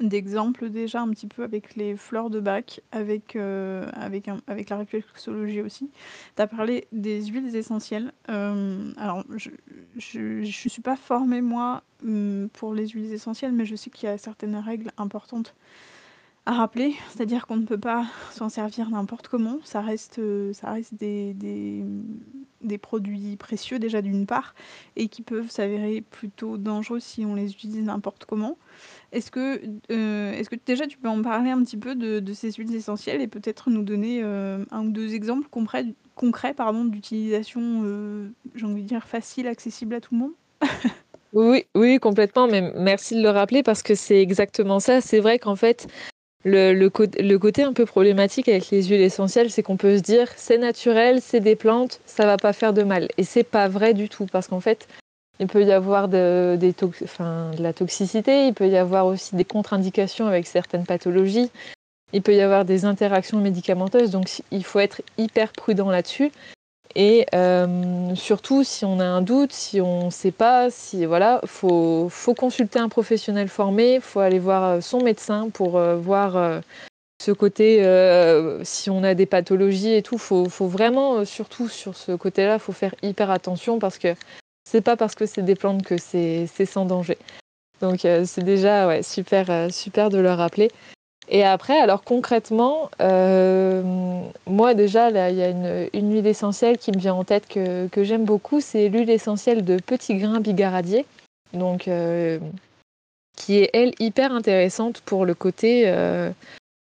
[0.00, 4.78] d'exemples déjà un petit peu avec les fleurs de bac, avec, euh, avec, avec la
[4.78, 5.90] réflexologie aussi.
[6.36, 8.12] Tu as parlé des huiles essentielles.
[8.28, 9.24] Euh, alors,
[9.96, 14.08] je ne suis pas formée, moi, hum, pour les huiles essentielles, mais je sais qu'il
[14.08, 15.54] y a certaines règles importantes
[16.46, 20.20] à rappeler, c'est-à-dire qu'on ne peut pas s'en servir n'importe comment, ça reste,
[20.52, 21.34] ça reste des,
[22.60, 24.54] des, produits précieux déjà d'une part,
[24.96, 28.58] et qui peuvent s'avérer plutôt dangereux si on les utilise n'importe comment.
[29.12, 32.52] Est-ce que, euh, est-ce que déjà tu peux en parler un petit peu de, ces
[32.52, 36.54] huiles essentielles et peut-être nous donner euh, un ou deux exemples concrets, concrets
[36.90, 40.32] d'utilisation, euh, j'ai envie de dire, facile, accessible à tout le monde?
[41.34, 42.46] Oui, oui, complètement.
[42.46, 45.00] Mais merci de le rappeler parce que c'est exactement ça.
[45.00, 45.88] C'est vrai qu'en fait,
[46.44, 50.58] le, côté un peu problématique avec les huiles essentielles, c'est qu'on peut se dire c'est
[50.58, 53.08] naturel, c'est des plantes, ça va pas faire de mal.
[53.16, 54.86] Et c'est pas vrai du tout, parce qu'en fait,
[55.40, 60.26] il peut y avoir de, de la toxicité, il peut y avoir aussi des contre-indications
[60.26, 61.50] avec certaines pathologies,
[62.12, 66.30] il peut y avoir des interactions médicamenteuses, donc il faut être hyper prudent là-dessus.
[66.96, 71.40] Et euh, surtout, si on a un doute, si on ne sait pas, si voilà,
[71.44, 76.60] faut, consulter un professionnel formé, faut aller voir euh, son médecin pour euh, voir
[77.20, 77.78] ce côté,
[78.64, 80.18] si on a des pathologies et tout.
[80.18, 84.14] Faut, faut vraiment, surtout sur ce côté-là, faut faire hyper attention parce que
[84.68, 87.16] c'est pas parce que c'est des plantes que c'est sans danger.
[87.80, 90.70] Donc c'est déjà super, super de le rappeler.
[91.28, 93.82] Et après, alors concrètement, euh,
[94.46, 98.24] moi déjà, il y a une, huile essentielle qui me vient en tête que, j'aime
[98.24, 101.06] beaucoup, c'est l'huile essentielle de petit grain bigaradier,
[101.54, 102.38] donc euh,
[103.36, 106.30] qui est elle hyper intéressante pour le côté euh,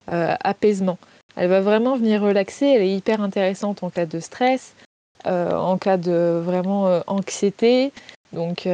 [0.07, 0.97] apaisement.
[1.35, 4.73] Elle va vraiment venir relaxer, elle est hyper intéressante en cas de stress,
[5.25, 7.91] en cas de vraiment anxiété.
[8.33, 8.67] Donc,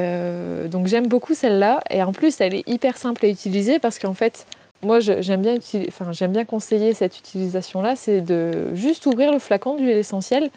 [0.71, 4.13] donc j'aime beaucoup celle-là, et en plus, elle est hyper simple à utiliser parce qu'en
[4.13, 4.45] fait,
[4.81, 10.49] moi, j'aime bien, conseiller cette utilisation-là, c'est de juste ouvrir le flacon d'huile essentielle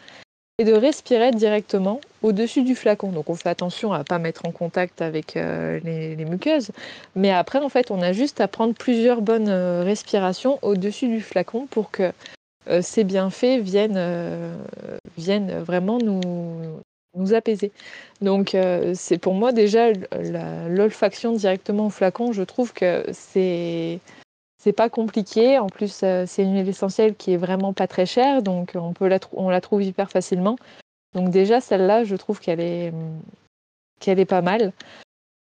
[0.59, 3.11] et de respirer directement au-dessus du flacon.
[3.11, 6.71] Donc on fait attention à ne pas mettre en contact avec euh, les, muqueuses.
[7.15, 11.21] Mais après, en fait, on a juste à prendre plusieurs bonnes euh, respirations au-dessus du
[11.21, 12.11] flacon pour que
[12.69, 14.07] euh, ces bienfaits viennent
[15.17, 16.21] vraiment nous,
[17.15, 17.71] nous apaiser.
[18.21, 18.55] Donc
[18.93, 19.91] c'est pour moi déjà
[20.69, 23.99] l'olfaction directement au flacon, je trouve que c'est
[24.57, 25.59] c'est pas compliqué.
[25.59, 29.07] En plus, c'est une huile essentielle qui est vraiment pas très chère, donc on peut
[29.07, 30.55] la on la trouve hyper facilement.
[31.13, 32.93] Donc déjà celle-là, je trouve qu'elle est
[33.99, 34.71] qu'elle est pas mal.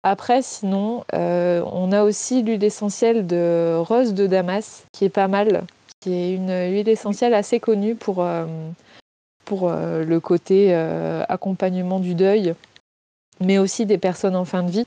[0.03, 5.65] Après, sinon, on a aussi l'huile essentielle de rose de Damas, qui est pas mal,
[6.01, 8.25] qui est une huile essentielle assez connue pour
[9.51, 12.55] pour euh, le côté euh, accompagnement du deuil,
[13.41, 14.87] mais aussi des personnes en fin de vie.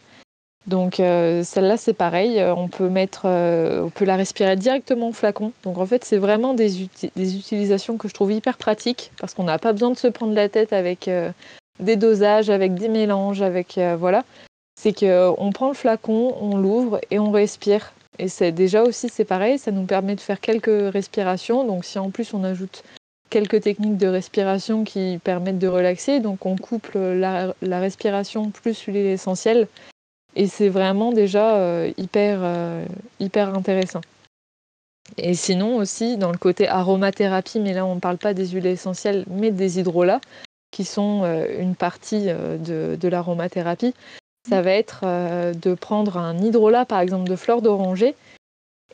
[0.68, 5.52] Donc euh, celle-là c'est pareil, on peut mettre, on peut la respirer directement au flacon.
[5.64, 9.60] Donc en fait c'est vraiment des, utilisations que je trouve hyper pratiques parce qu'on n'a
[9.60, 11.10] pas besoin de se prendre la tête avec
[11.82, 14.24] des dosages, avec des mélanges, avec voilà.
[14.80, 19.26] C'est qu'on prend le flacon, on l'ouvre et on respire Et c'est déjà aussi, c'est
[19.26, 21.68] pareil, ça nous permet de faire quelques respirations.
[21.68, 22.84] Donc si en plus on ajoute
[23.34, 29.08] quelques techniques de respiration qui permettent de relaxer, donc on couple la, respiration plus l'huile
[29.08, 29.68] essentielle.
[30.36, 32.86] Et c'est vraiment déjà euh, hyper, euh,
[33.20, 34.02] hyper intéressant.
[35.18, 38.68] Et sinon aussi, dans le côté aromathérapie, mais là on ne parle pas des huiles
[38.68, 40.22] essentielles, mais des hydrolats,
[40.70, 43.96] qui sont euh, une partie de, de l'aromathérapie,
[44.48, 45.06] ça va être
[45.54, 48.14] de prendre un hydrolat, par exemple, de fleurs d'oranger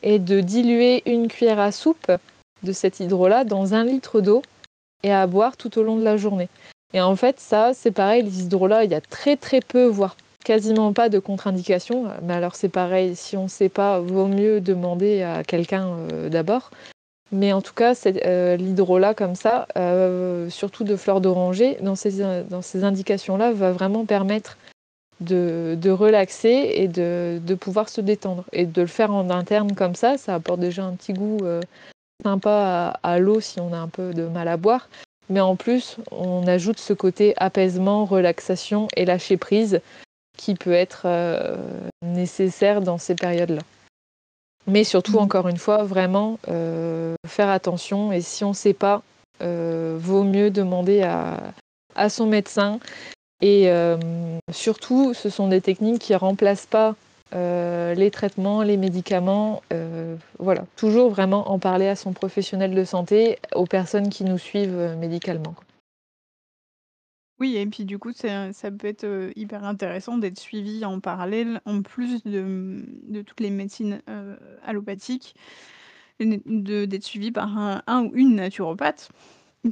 [0.02, 2.10] et de diluer une cuillère à soupe
[2.62, 4.42] de cet hydrolat dans un litre d'eau
[5.02, 6.48] et à boire tout au long de la journée.
[6.92, 10.16] Et en fait, ça, c'est pareil, les hydrolats, il y a très très peu, voire
[10.44, 12.06] quasiment pas de contre-indications.
[12.22, 16.28] Mais alors c'est pareil, si on ne sait pas, vaut mieux demander à quelqu'un euh,
[16.28, 16.70] d'abord.
[17.32, 19.68] Mais en tout cas, euh, l'hydrolat comme ça,
[20.48, 24.56] surtout de fleurs d'oranger, dans ces, dans ces indications-là, va vraiment permettre
[25.20, 28.44] de, relaxer et de, pouvoir se détendre.
[28.52, 31.60] Et de le faire en interne comme ça, ça apporte déjà un petit goût euh,
[32.22, 34.88] sympa à, l'eau si on a un peu de mal à boire.
[35.28, 39.80] Mais en plus, on ajoute ce côté apaisement, relaxation et lâcher prise
[40.36, 41.56] qui peut être euh,
[42.02, 43.62] nécessaire dans ces périodes-là.
[44.66, 45.22] Mais surtout, mmh.
[45.22, 48.12] encore une fois, vraiment euh, faire attention.
[48.12, 49.02] Et si on ne sait pas,
[49.40, 52.78] vaut mieux demander à son médecin
[53.40, 53.96] et euh,
[54.52, 56.94] surtout, ce sont des techniques qui ne remplacent pas
[57.34, 59.62] euh, les traitements, les médicaments.
[59.72, 64.38] Euh, voilà, toujours vraiment en parler à son professionnel de santé, aux personnes qui nous
[64.38, 65.54] suivent médicalement.
[67.38, 71.80] Oui, et puis du coup, ça, peut être hyper intéressant d'être suivi en parallèle, en
[71.80, 74.02] plus de, toutes les médecines
[74.62, 75.34] allopathiques,
[76.20, 77.56] d'être suivi par
[77.86, 79.10] un ou une naturopathe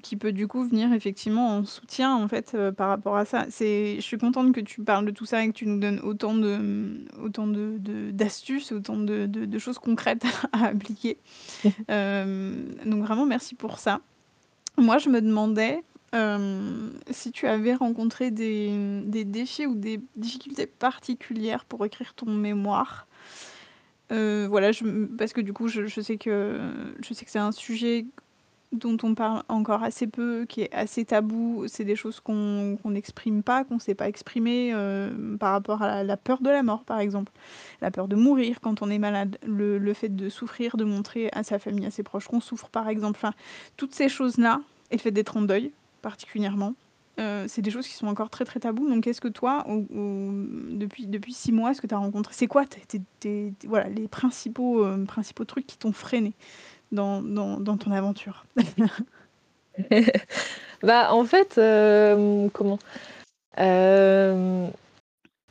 [0.03, 3.47] qui peut du coup venir effectivement en soutien en fait, euh, par rapport à ça.
[3.49, 6.01] C'est je suis contente que tu parles de tout ça et que tu nous donnes
[6.01, 7.79] autant de, mmh, autant de
[8.11, 11.17] d'astuces, autant de de choses concrètes à appliquer.
[11.65, 14.01] donc vraiment merci pour ça.
[14.77, 15.83] Moi, je me demandais,
[17.11, 22.31] si tu avais rencontré des, mmh, des défis ou des difficultés particulières pour écrire ton
[22.31, 23.07] mémoire?
[24.11, 24.85] voilà, je
[25.17, 26.61] parce que du coup, je je sais que
[27.01, 28.07] je sais que c'est un sujet
[28.73, 31.65] dont on parle encore assez peu, qui est assez tabou.
[31.69, 36.05] C'est des choses qu'on n'exprime pas, qu'on ne sait pas exprimer euh, par rapport à
[36.05, 37.33] la, peur de la mort, par exemple.
[37.81, 41.43] La peur de mourir quand on est malade, le, fait de souffrir, de montrer à
[41.43, 43.19] sa famille, à ses proches qu'on souffre, par exemple.
[43.19, 43.33] Enfin,
[43.77, 44.61] toutes ces choses-là,
[44.91, 46.75] et le fait d'être en deuil, particulièrement,
[47.19, 48.89] euh, c'est des choses qui sont encore très très tabous.
[48.89, 52.65] Donc, est-ce que toi, depuis, depuis six mois, est-ce que tu as rencontré C'est quoi
[53.65, 56.35] voilà, les principaux, euh, principaux trucs qui t'ont freiné?
[56.93, 58.45] Dans, ton aventure
[60.83, 62.79] Bah, en fait, euh, comment?
[63.59, 64.69] Euh,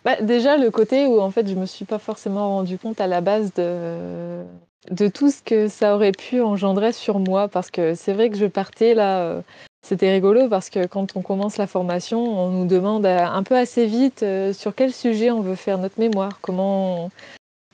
[0.06, 3.08] bah, Déjà, le côté où en fait, je me suis pas forcément rendu compte à
[3.08, 4.44] la base de,
[4.90, 8.38] de tout ce que ça aurait pu engendrer sur moi, parce que c'est vrai que
[8.38, 9.20] je partais là.
[9.20, 9.42] Euh,
[9.84, 13.86] c'était rigolo parce que quand on commence la formation, on nous demande un peu assez
[13.86, 17.10] vite sur quel sujet on veut faire notre mémoire, comment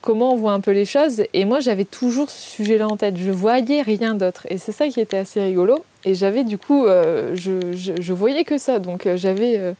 [0.04, 1.22] comment on voit un peu les choses.
[1.32, 3.16] Et moi, j'avais toujours ce sujet-là en tête.
[3.16, 4.46] Je voyais rien d'autre.
[4.50, 5.82] Et c'est ça qui était assez rigolo.
[6.04, 8.78] Et j'avais du coup, euh, je, voyais que ça.
[8.78, 9.72] Donc euh, j'avais, euh,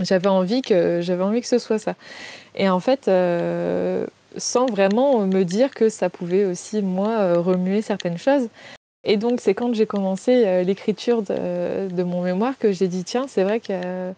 [0.00, 1.94] j'avais envie que j'avais envie que ce soit ça.
[2.56, 3.08] Et en fait,
[4.36, 8.48] sans vraiment me dire que ça pouvait aussi moi remuer certaines choses.
[9.04, 13.44] Et donc c'est quand j'ai commencé l'écriture de, mon mémoire que j'ai dit tiens, c'est
[13.44, 14.12] vrai que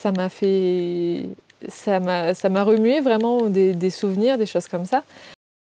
[0.00, 1.26] ça m'a fait
[1.68, 5.02] ça m'a remué vraiment des, souvenirs, des choses comme ça.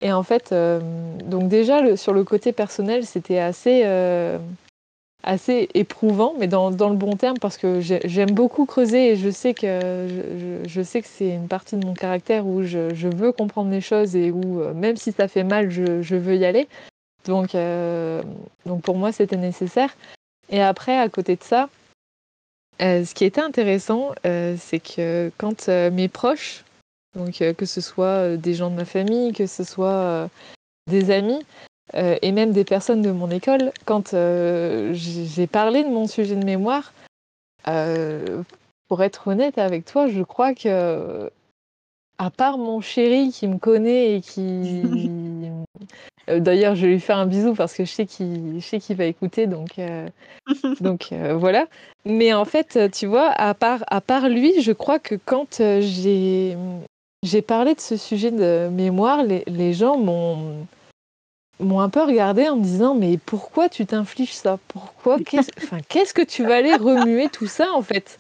[0.02, 0.82] Et en fait, euh,
[1.24, 4.38] donc déjà sur le côté personnel, c'était assez, euh,
[5.24, 9.30] assez éprouvant, mais dans, dans, le bon terme, parce que j'aime beaucoup creuser et je
[9.30, 13.72] sais que, je, sais que c'est une partie de mon caractère où je, veux comprendre
[13.72, 16.68] les choses et où, euh, même si ça fait mal, je, je veux y aller.
[17.26, 17.56] Donc,
[18.66, 19.96] donc pour moi, c'était nécessaire.
[20.50, 21.70] Et après, à côté de ça,
[22.82, 26.64] euh, ce qui était intéressant, euh, c'est que quand euh, mes proches,
[27.38, 30.30] que ce soit des gens de ma famille, que ce soit
[30.90, 31.46] des amis,
[31.94, 34.16] et même des personnes de mon école, quand
[34.94, 36.92] j'ai parlé de mon sujet de mémoire,
[38.88, 41.30] pour être honnête avec toi, je crois que,
[42.18, 44.82] à part mon chéri qui me connaît et qui...
[46.28, 49.76] D'ailleurs, je vais lui faire un bisou parce que je sais qu'il va écouter, donc,
[50.80, 51.68] donc voilà.
[52.06, 55.80] Mais en fait, tu vois, à part, à part lui, je crois que quand euh,
[55.82, 56.58] j'ai,
[57.24, 60.68] j'ai parlé de ce sujet de mémoire, les, les gens m'ont,
[61.62, 64.60] m'ont un peu regardé en me disant Mais pourquoi tu t'infliges ça?
[64.68, 65.18] Pourquoi?
[65.20, 68.20] Qu'est-ce, enfin, qu'est-ce que tu vas aller remuer tout ça en fait?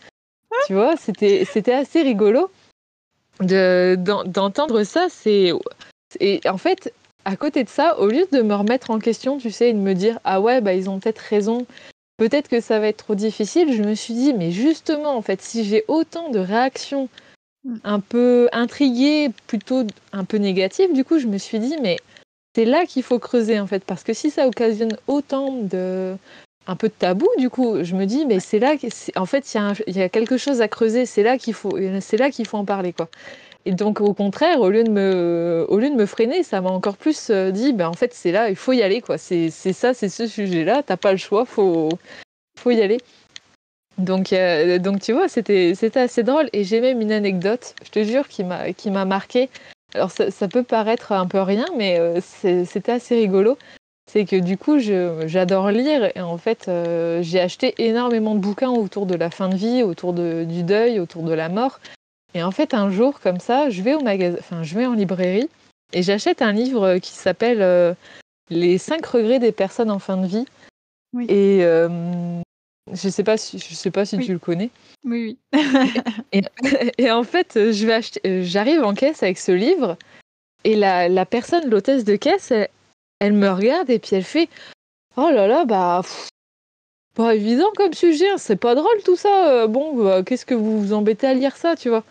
[0.67, 2.49] Tu vois, c'était, c'était assez rigolo
[3.41, 5.07] de, d'entendre ça.
[5.09, 5.51] C'est,
[6.21, 6.93] Et en fait,
[7.25, 9.79] à côté de ça, au lieu de me remettre en question, tu sais, et de
[9.79, 11.65] me dire ah ouais, bah ils ont peut-être raison,
[12.17, 15.41] peut-être que ça va être trop difficile, je me suis dit mais justement, en fait,
[15.41, 17.09] si j'ai autant de réactions
[17.65, 17.75] Mm.
[17.83, 21.97] un peu intriguées, plutôt un peu négatives, du coup, je me suis dit mais
[22.55, 26.15] c'est là qu'il faut creuser en fait, parce que si ça occasionne autant de
[26.67, 28.75] un peu de tabou, du coup, je me dis mais c'est là,
[29.15, 31.37] en fait, il y, a un- il y a quelque chose à creuser, c'est là
[31.37, 33.09] qu'il faut, c'est là qu'il faut en parler quoi.
[33.65, 36.69] Et donc, au contraire, au lieu de me, au lieu de me freiner, ça m'a
[36.69, 39.17] encore plus euh, dit, ben, en fait, c'est là, il faut y aller, quoi.
[39.17, 41.89] C'est ça, c'est ce sujet-là, t'as pas le choix, faut,
[42.59, 42.97] faut y aller.
[43.97, 46.49] Donc, euh, donc tu vois, c'était assez drôle.
[46.51, 49.49] Et j'ai même une anecdote, je te jure, qui m'a marqué.
[49.93, 53.57] Alors, ça, peut paraître un peu rien, mais euh, c'était assez rigolo.
[54.11, 56.69] C'est que du coup, j'adore lire et en fait,
[57.21, 60.99] j'ai acheté énormément de bouquins autour de la fin de vie, autour de, du deuil,
[60.99, 61.79] autour de la mort.
[62.33, 64.93] Et en fait, un jour, comme ça, je vais au magasin, enfin, je vais en
[64.93, 65.49] librairie
[65.93, 67.93] et j'achète un livre qui s'appelle euh,
[68.49, 70.45] Les 5 regrets des personnes en fin de vie.
[71.13, 71.25] Oui.
[71.29, 71.89] Et euh,
[72.91, 74.25] je sais pas si, je sais pas si Oui.
[74.25, 74.71] tu le connais.
[75.05, 76.41] Oui, oui.
[76.97, 79.97] Et en fait, euh, je vais acheter, euh, j'arrive en caisse avec ce livre
[80.63, 82.69] et la, la personne, l'hôtesse de caisse, elle,
[83.19, 84.49] elle me regarde et puis elle fait
[85.15, 86.29] Oh là là, bah, pff,
[87.15, 89.49] pas évident comme sujet, hein, c'est pas drôle tout ça.
[89.51, 92.03] euh, Bon, bah, qu'est-ce que vous vous embêtez à lire ça, tu vois?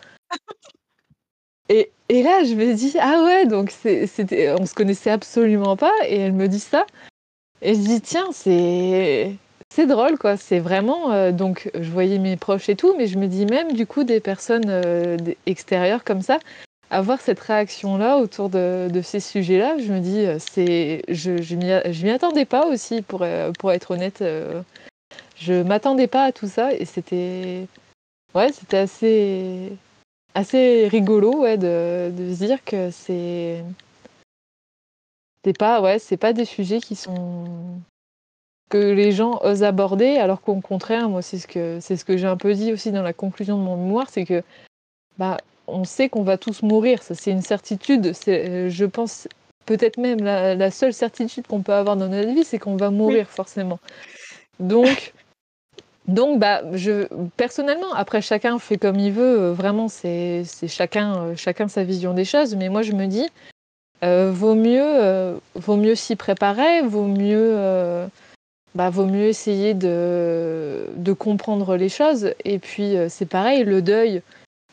[1.69, 6.17] Et, là, je me dis Ah ouais, donc c'était, on se connaissait absolument pas et
[6.19, 6.85] elle me dit ça.
[7.61, 9.35] Et je dis Tiens, c'est.
[9.87, 10.37] Drôle, quoi.
[10.37, 11.11] C'est vraiment.
[11.11, 14.03] euh, donc, je voyais mes proches et tout, mais je me dis même, du coup,
[14.03, 15.17] des personnes euh,
[15.47, 16.37] extérieures comme ça,
[16.91, 21.01] avoir cette réaction-là autour de, ces sujets-là, je me dis, euh, c'est.
[21.09, 23.25] Je, je m'y attendais pas aussi, pour,
[23.59, 24.21] pour être honnête.
[24.21, 24.61] euh,
[25.35, 27.67] je m'attendais pas à tout ça et c'était.
[28.35, 29.73] Ouais, c'était assez.
[30.33, 33.63] Assez rigolo, ouais, de, de se dire que c'est.
[35.45, 37.45] C'est pas, ouais, c'est pas des sujets qui sont
[38.69, 42.17] que les gens osent aborder, alors qu'au contraire, moi, c'est ce que c'est ce que
[42.17, 44.41] j'ai un peu dit aussi dans la conclusion de mon mémoire, c'est que
[45.17, 48.13] bah, on sait qu'on va tous mourir, ça c'est une certitude.
[48.13, 49.27] C'est, euh, je pense,
[49.65, 52.89] peut-être même la, la seule certitude qu'on peut avoir dans notre vie, c'est qu'on va
[52.89, 53.79] mourir forcément.
[54.59, 55.13] Donc,
[56.07, 59.39] donc, bah, je personnellement, après chacun fait comme il veut.
[59.39, 62.55] euh, Vraiment, c'est chacun, euh, chacun sa vision des choses.
[62.55, 63.27] Mais moi, je me dis,
[64.03, 67.57] euh, vaut mieux, vaut mieux s'y préparer, vaut mieux,
[68.75, 70.87] bah, vaut mieux essayer de,
[71.17, 72.33] comprendre les choses.
[72.43, 74.21] Et puis, c'est pareil, le deuil,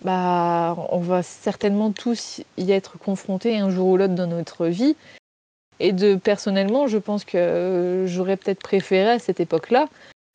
[0.02, 4.96] bah, on va certainement tous y être confrontés un jour ou l'autre dans notre vie.
[5.78, 9.86] Et de personnellement, je pense que j'aurais peut-être préféré à cette époque-là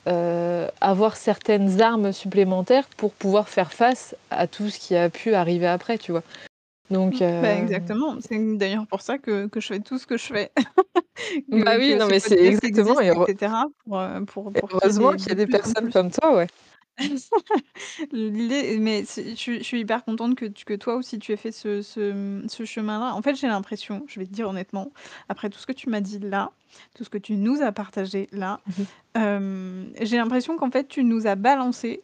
[0.08, 5.34] euh, avoir certaines armes supplémentaires pour pouvoir faire face à tout ce qui a pu
[5.34, 6.24] arriver après, tu vois.
[6.92, 8.18] Donc, Bah, euh, exactement.
[8.22, 10.52] C'est d'ailleurs pour ça que, que je fais tout ce que je fais.
[11.50, 13.54] Bah oui, non, mais c'est exactement, existe, et heureux- etc.
[13.86, 16.48] Pour, euh, pour, pour heureusement qu'il y a de des personnes comme toi, ouais.
[18.12, 21.32] L'idée, mais c'est- je, suis- je suis hyper contente que, tu- que toi aussi tu
[21.32, 23.14] aies fait ce, ce, ce chemin-là.
[23.16, 24.92] En fait, j'ai l'impression, je vais te dire honnêtement,
[25.30, 26.52] après tout ce que tu m'as dit là,
[26.96, 28.60] tout ce que tu nous as partagé là,
[29.18, 32.04] euh, j'ai l'impression qu'en fait tu nous as balancé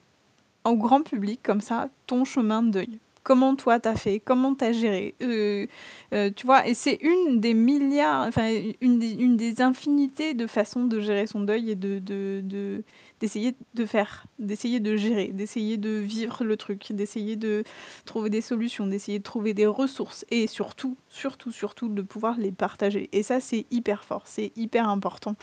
[0.65, 2.99] au grand public comme ça ton chemin de deuil.
[3.23, 5.67] Comment toi t'as fait, comment t'as géré, euh,
[6.13, 8.49] euh, tu vois, et c'est une des milliards, enfin
[8.81, 12.83] une des, une des infinités de façons de gérer son deuil et de, de, de-
[13.21, 17.63] d'essayer de faire, d'essayer de gérer, d'essayer de vivre le truc, d'essayer de
[18.05, 22.51] trouver des solutions, d'essayer de trouver des ressources et surtout, surtout, surtout de pouvoir les
[22.51, 23.09] partager.
[23.13, 25.35] Et ça c'est hyper fort, c'est hyper important.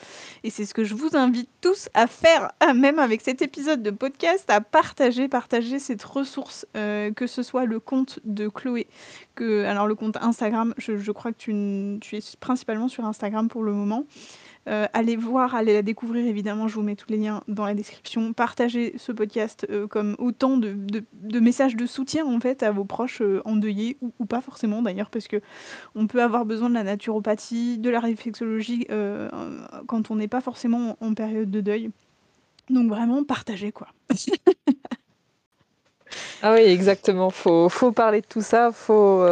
[0.43, 3.93] Et c'est ce que je vous invite tous à faire, même avec cet épisode de
[3.93, 8.89] podcast, à partager, partager cette ressource, euh, que ce soit le compte de Chloé,
[9.37, 11.39] que, alors le compte Instagram, je, crois que
[12.01, 14.05] tu es principalement sur Instagram pour le moment.
[14.69, 17.75] Euh, allez voir, allez la découvrir évidemment, je vous mets tous les liens dans la
[17.75, 18.35] description.
[18.35, 22.85] Partagez ce podcast euh, comme autant de, de- messages de soutien en fait à vos
[22.85, 25.41] proches euh, endeuillés ou, pas forcément d'ailleurs parce que
[25.95, 28.87] on peut avoir besoin de la naturopathie, de la réflexologie
[29.87, 31.91] quand on n'est pas forcément en période de deuil.
[32.69, 33.89] Donc vraiment partagez quoi.
[36.41, 37.29] Ah oui, exactement.
[37.31, 38.73] Faut, faut parler de tout ça.
[38.73, 39.23] Faut,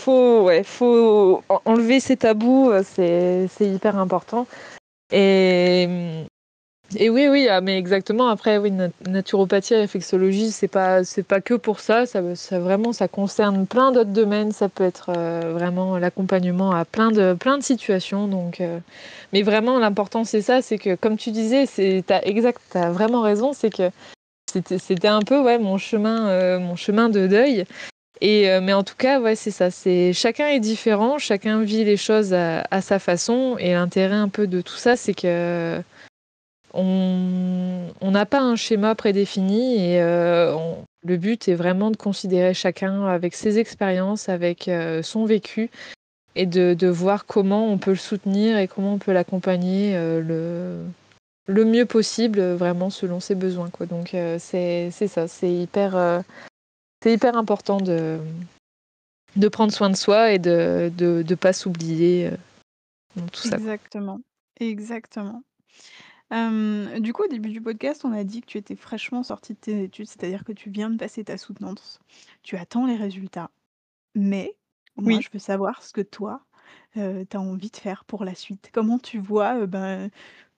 [0.00, 2.70] faut, ouais, faut en- enlever ces tabous.
[2.70, 4.46] euh, C'est, hyper important.
[5.12, 5.88] Et,
[6.96, 8.28] et oui, oui, ah, mais exactement.
[8.28, 12.06] Après, oui, nat- naturopathie, réflexologie, c'est pas, c'est pas que pour ça.
[12.06, 12.20] Ça,
[12.58, 14.52] vraiment, ça concerne plein d'autres domaines.
[14.52, 18.26] Ça peut être euh, vraiment l'accompagnement à plein de, plein de situations.
[18.28, 18.78] Donc, euh,
[19.32, 23.22] mais vraiment, l'important, c'est ça, c'est que, comme tu disais, c'est, t'as exact, t'as vraiment
[23.22, 23.90] raison, c'est que
[24.52, 27.64] c'était un peu ouais mon chemin mon chemin de deuil
[28.20, 29.70] Et, mais en tout cas, ouais, c'est ça.
[29.70, 33.56] C'est chacun est différent, chacun vit les choses à, sa façon.
[33.58, 35.82] Et l'intérêt un peu de tout ça, c'est que
[36.74, 40.56] on n'a pas un schéma prédéfini et euh,
[41.04, 45.70] le but est vraiment de considérer chacun avec ses expériences, avec euh, son vécu
[46.36, 50.84] et de, voir comment on peut le soutenir et comment on peut l'accompagner euh,
[51.48, 53.70] le, mieux possible, vraiment selon ses besoins.
[53.88, 56.22] Donc c'est ça, c'est hyper,
[57.02, 58.18] c'est hyper important de,
[59.36, 62.30] de prendre soin de soi et de ne de, pas s'oublier
[63.16, 63.56] dans tout ça.
[63.56, 64.20] Exactement,
[64.58, 65.42] exactement
[66.30, 69.58] du coup, au début du podcast, on a dit que tu étais fraîchement sortie de
[69.58, 71.98] tes études, c'est-à-dire que tu viens de passer ta soutenance.
[72.42, 73.50] Tu attends les résultats.
[74.14, 74.54] Mais
[74.96, 76.42] moi, je veux savoir ce que toi,
[76.94, 78.70] tu as envie de faire pour la suite.
[78.72, 80.10] Comment tu vois, ben,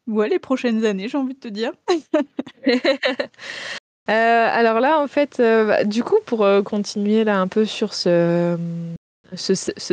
[0.07, 1.72] les prochaines années, j'ai envie de te dire?
[4.07, 8.57] alors là, en fait, bah, du coup, pour, continuer là un peu sur ce,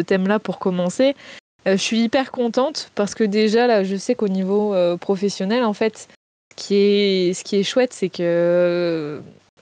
[0.01, 1.15] thème-là pour commencer,
[1.67, 5.63] euh, je suis hyper contente parce que déjà, là, je sais qu'au niveau euh, professionnel,
[5.63, 6.07] en fait,
[6.51, 9.21] ce qui est, ce qui est chouette, c'est que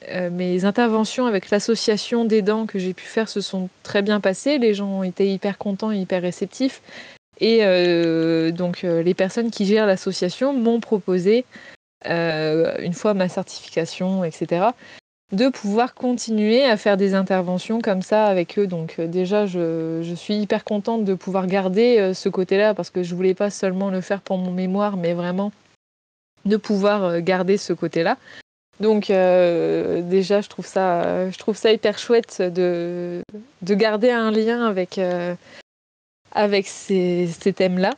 [0.09, 4.19] euh, mes interventions avec l'association des dents que j'ai pu faire se sont très bien
[4.19, 4.57] passées.
[4.59, 6.81] Les gens ont été hyper contents et hyper réceptifs.
[7.39, 7.59] Et
[8.51, 11.45] donc, les personnes qui gèrent l'association m'ont proposé,
[12.05, 14.71] une fois ma certification, etc.,
[15.33, 18.67] de pouvoir continuer à faire des interventions comme ça avec eux.
[18.67, 23.03] Donc euh, déjà, je, suis hyper contente de pouvoir garder euh, ce côté-là parce que
[23.03, 25.51] je voulais pas seulement le faire pour mon mémoire, mais vraiment
[26.45, 28.17] de pouvoir euh, garder ce côté-là.
[28.79, 33.23] Donc déjà, je trouve ça, je trouve ça hyper chouette de,
[33.63, 34.99] de garder un lien avec,
[36.31, 37.95] avec ces thèmes-là.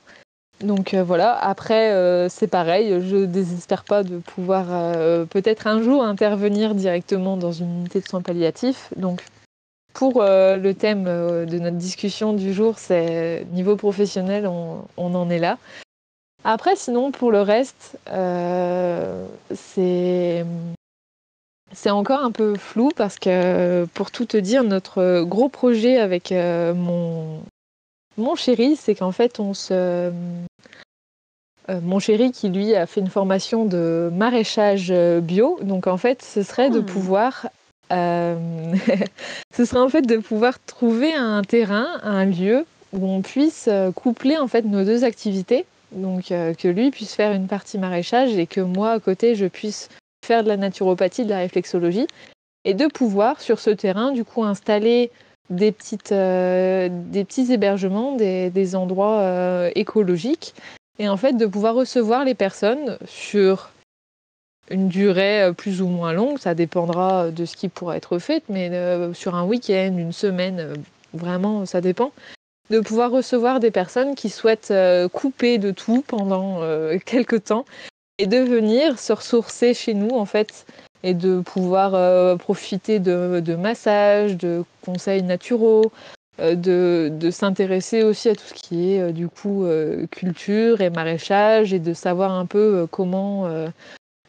[0.61, 5.81] Donc euh, voilà, après euh, c'est pareil, je désespère pas de pouvoir euh, peut-être un
[5.81, 8.89] jour intervenir directement dans une unité de soins palliatifs.
[8.97, 9.23] Donc
[9.93, 15.57] pour le thème de notre discussion du jour, c'est niveau professionnel, on, en est là.
[16.43, 17.97] Après sinon pour le reste,
[19.53, 20.45] c'est
[21.73, 26.31] c'est encore un peu flou parce que pour tout te dire, notre gros projet avec
[26.31, 27.41] mon
[28.19, 30.11] mon chéri, c'est qu'en fait, on se.
[31.69, 35.97] Euh, mon chéri qui lui a fait une formation de maraîchage euh, bio, donc en
[35.97, 36.85] fait, ce serait de hmm.
[36.85, 37.47] pouvoir.
[37.91, 38.35] Euh,
[39.55, 44.37] ce serait en fait de pouvoir trouver un terrain, un lieu où on puisse coupler
[44.37, 45.65] en fait nos deux activités.
[45.91, 49.89] Donc que lui puisse faire une partie maraîchage et que moi à côté je puisse
[50.23, 52.05] faire de la naturopathie, de la réflexologie
[52.63, 55.09] et de pouvoir sur ce terrain du coup installer
[55.49, 60.53] des, petites, euh, des petits hébergements, des, endroits écologiques,
[60.99, 63.71] et en fait de pouvoir recevoir les personnes sur
[64.69, 68.43] une durée euh, plus ou moins longue, ça dépendra de ce qui pourra être fait,
[68.49, 68.69] mais
[69.13, 70.73] sur un week-end, une semaine,
[71.13, 72.11] vraiment ça dépend,
[72.69, 74.73] de pouvoir recevoir des personnes qui souhaitent
[75.11, 76.61] couper de tout pendant
[77.05, 77.65] quelques temps
[78.19, 80.65] et de venir se ressourcer chez nous en fait
[81.03, 88.29] et de pouvoir euh, profiter de, massages, de conseils naturaux, euh, de, de s'intéresser aussi
[88.29, 89.65] à tout ce qui est euh, du coup
[90.11, 93.47] culture et maraîchage et de savoir un peu comment,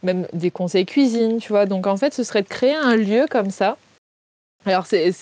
[0.03, 1.67] même des conseils cuisine, tu vois.
[1.67, 3.77] Donc en fait, ce serait de créer un lieu comme ça.
[4.67, 5.13] Alors c'est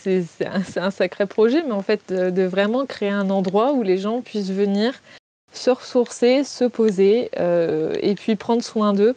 [0.44, 4.20] un, un, sacré projet, mais en fait de, vraiment créer un endroit où les gens
[4.20, 4.94] puissent venir
[5.52, 7.30] se ressourcer, se poser
[8.02, 9.14] et puis prendre soin d'eux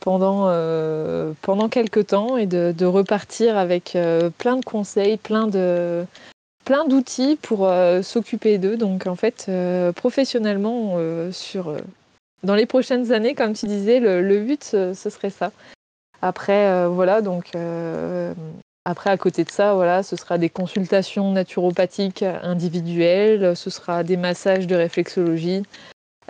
[0.00, 6.04] pendant, euh, pendant quelques temps et de, repartir avec euh, plein de conseils, plein de
[6.70, 8.76] plein d'outils pour euh, s'occuper d'eux.
[8.76, 9.50] Donc en fait,
[9.96, 10.96] professionnellement,
[11.32, 11.74] sur,
[12.44, 15.50] dans les prochaines années, comme tu disais, le, but, ce serait ça.
[16.22, 17.50] Après, voilà, donc
[18.84, 24.16] après, à côté de ça, voilà, ce sera des consultations naturopathiques individuelles, ce sera des
[24.16, 25.64] massages de réflexologie,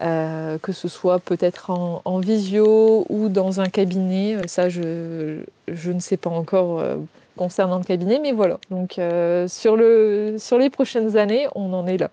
[0.02, 4.36] euh, que ce soit peut-être en, visio ou dans un cabinet.
[4.36, 6.96] Euh, ça, je, je ne sais pas encore euh,
[7.36, 8.58] concernant le cabinet, mais voilà.
[8.70, 9.00] Donc,
[9.48, 12.10] sur, le, sur les prochaines années, on en est là.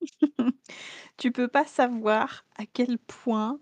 [1.16, 3.58] tu peux pas savoir à quel point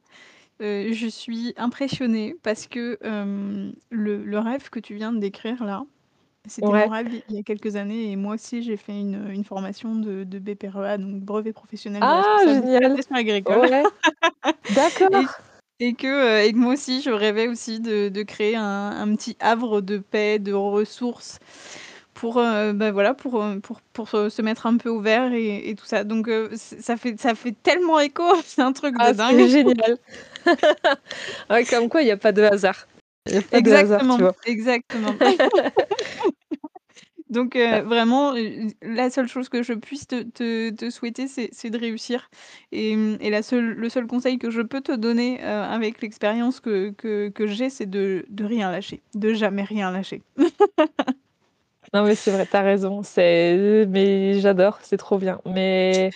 [0.60, 5.84] je suis impressionnée parce que le, le, rêve que tu viens de décrire là,
[6.46, 9.44] c'était mon rêve il y a quelques années et moi aussi j'ai fait une, une
[9.44, 12.96] formation de, de BPREA, donc brevet professionnel de Ah, génial!
[13.12, 13.70] agricole.
[14.74, 15.40] D'accord.
[15.80, 19.14] Et, que, euh, et que moi aussi je rêvais aussi de, de créer un, un
[19.16, 21.38] petit havre de paix, de ressources
[22.14, 25.70] pour, euh, bah voilà, pour, euh, pour, pour se mettre un peu au vert et,
[25.70, 26.04] et tout ça.
[26.04, 29.36] Donc ça, fait, ça fait tellement écho, c'est un truc de ah, dingue.
[29.36, 29.96] c'est génial.
[31.50, 32.86] Ouais, comme quoi il n'y a pas de hasard.
[33.52, 35.14] Exactement, exactement.
[37.30, 41.70] Donc heu, vraiment, heu, la seule chose que je puisse te te te souhaiter, c'est
[41.70, 42.28] de réussir
[42.72, 46.60] et et la seule le seul conseil que je peux te donner, heu, avec l'expérience
[46.60, 50.22] que que que j'ai, c'est de de rien lâcher, de jamais rien lâcher.
[51.94, 55.40] Non, mais c'est vrai, tu as raison, c'est mais j'adore, c'est trop bien.
[55.44, 56.10] Mais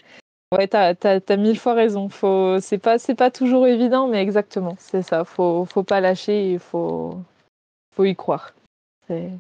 [0.53, 2.09] ouais, tu as tu as tu as 1000 fois raison.
[2.11, 5.25] Faut c'est pas c'est pas toujours évident, mais exactement, c'est ça.
[5.25, 7.19] Faut faut pas lâcher, il faut
[7.97, 8.55] faut y croire.
[9.09, 9.31] C'est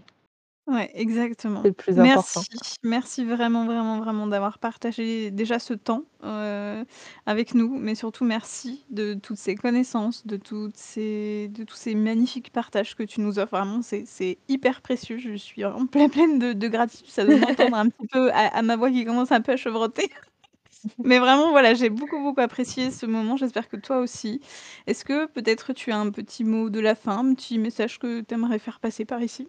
[0.67, 1.65] Ouais, exactement.
[1.65, 2.47] c'est le plus Merci, important.
[2.83, 6.85] merci vraiment, vraiment, vraiment d'avoir partagé déjà ce temps, heu,
[7.27, 11.95] avec nous, mais surtout merci de toutes ces connaissances, de toutes ces de tous ces
[11.95, 13.51] magnifiques partages que tu nous offres.
[13.59, 15.19] Vraiment, c'est c'est hyper précieux.
[15.19, 17.09] Je suis vraiment pleine pleine de de gratitude.
[17.11, 19.57] Ça doit m'entendre un petit peu à à ma voix qui commence un peu à
[19.57, 20.11] chevrotter.
[21.05, 23.37] Mais vraiment, voilà, j'ai beaucoup, beaucoup apprécié ce moment.
[23.37, 24.41] J'espère que toi aussi.
[24.87, 28.21] Est-ce que peut-être tu as un petit mot de la fin, un petit message que
[28.21, 29.49] tu aimerais faire passer par ici?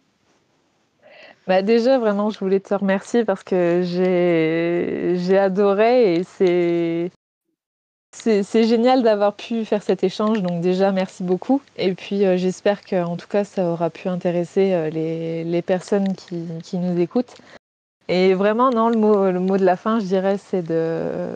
[1.48, 7.12] Bah, déjà, vraiment, je voulais te remercier parce que j'ai adoré et c'est
[8.64, 10.41] génial d'avoir pu faire cet échange.
[10.41, 14.74] Donc déjà, merci beaucoup et puis, heu, j'espère qu'en tout cas, ça aura pu intéresser,
[14.74, 17.36] heu, les les personnes qui qui nous écoutent
[18.10, 21.30] et vraiment, non, le mot le mot de la fin, je dirais, c'est de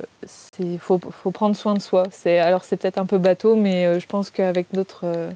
[0.79, 2.03] faut faut prendre soin de soi.
[2.39, 4.67] Alors c'est peut-être un peu bateau, mais, heu, je pense qu'avec
[5.05, 5.29] heu,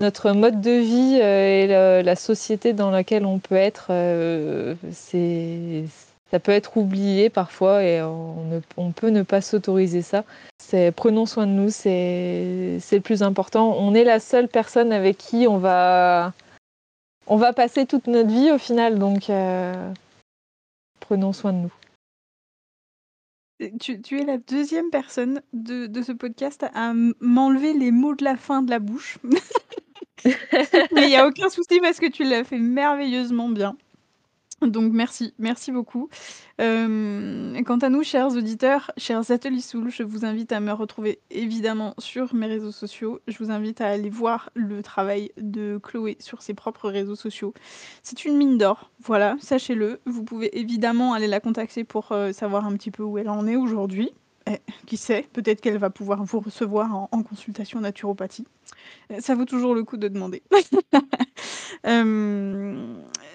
[0.00, 5.84] notre mode de vie, heu et la société dans laquelle on peut être, heu, c'est
[6.30, 10.24] ça peut être oublié parfois et on ne peut ne pas s'autoriser ça.
[10.62, 13.76] C'est prenons soin de nous, c'est le plus important.
[13.78, 16.32] On est la seule personne avec qui on va
[17.26, 19.72] on va passer toute notre vie au final, donc heu,
[21.00, 21.72] prenons soin de nous.
[23.78, 28.36] Tu es la deuxième personne de de ce podcast à m'enlever les mots de la
[28.36, 29.18] fin de la bouche.
[30.92, 33.76] Mais il y a aucun souci parce que tu l'as fait merveilleusement bien.
[34.62, 36.10] Donc merci, merci beaucoup.
[36.58, 41.20] Hem, quant à nous, chers auditeurs, chers Ateliers Soul, je vous invite à me retrouver
[41.30, 43.20] évidemment sur mes réseaux sociaux.
[43.26, 47.54] Je vous invite à aller voir le travail de Chloé sur ses propres réseaux sociaux.
[48.02, 50.00] C'est une mine d'or, voilà, sachez-le.
[50.04, 53.46] Vous pouvez évidemment aller la contacter pour, heu, savoir un petit peu où elle en
[53.46, 54.10] est aujourd'hui.
[54.50, 58.46] Et qui sait, peut-être qu'elle va pouvoir vous recevoir en consultation naturopathie.
[59.10, 60.42] Heu, ça vaut toujours le coup de demander.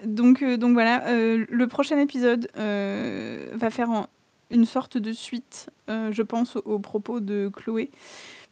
[0.05, 4.07] donc heu, donc voilà, heu, le prochain épisode, heu, va faire
[4.51, 7.89] une sorte de suite, je pense aux propos de Chloé,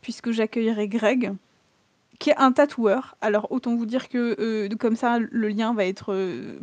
[0.02, 1.34] puisque j'accueillerai Greg,
[2.20, 3.16] qui est un tatoueur.
[3.22, 6.16] Alors autant vous dire que, comme ça, le lien va être,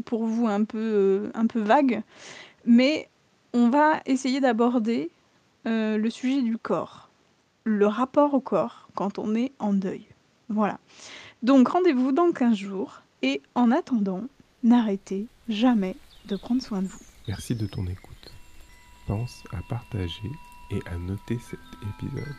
[0.05, 2.03] pour vous un peu, vague,
[2.67, 3.09] mais
[3.53, 5.11] on va essayer d'aborder,
[5.65, 7.09] le sujet du corps,
[7.65, 10.07] le rapport au corps quand on est en deuil.
[10.49, 10.79] Voilà.
[11.43, 14.23] Donc rendez-vous dans 15 jours et en attendant,
[14.63, 15.97] n'arrêtez jamais
[16.27, 17.01] de prendre soin de vous.
[17.29, 18.33] Merci de ton écoute.
[19.07, 20.31] Pense à partager
[20.71, 22.37] et à noter cet épisode.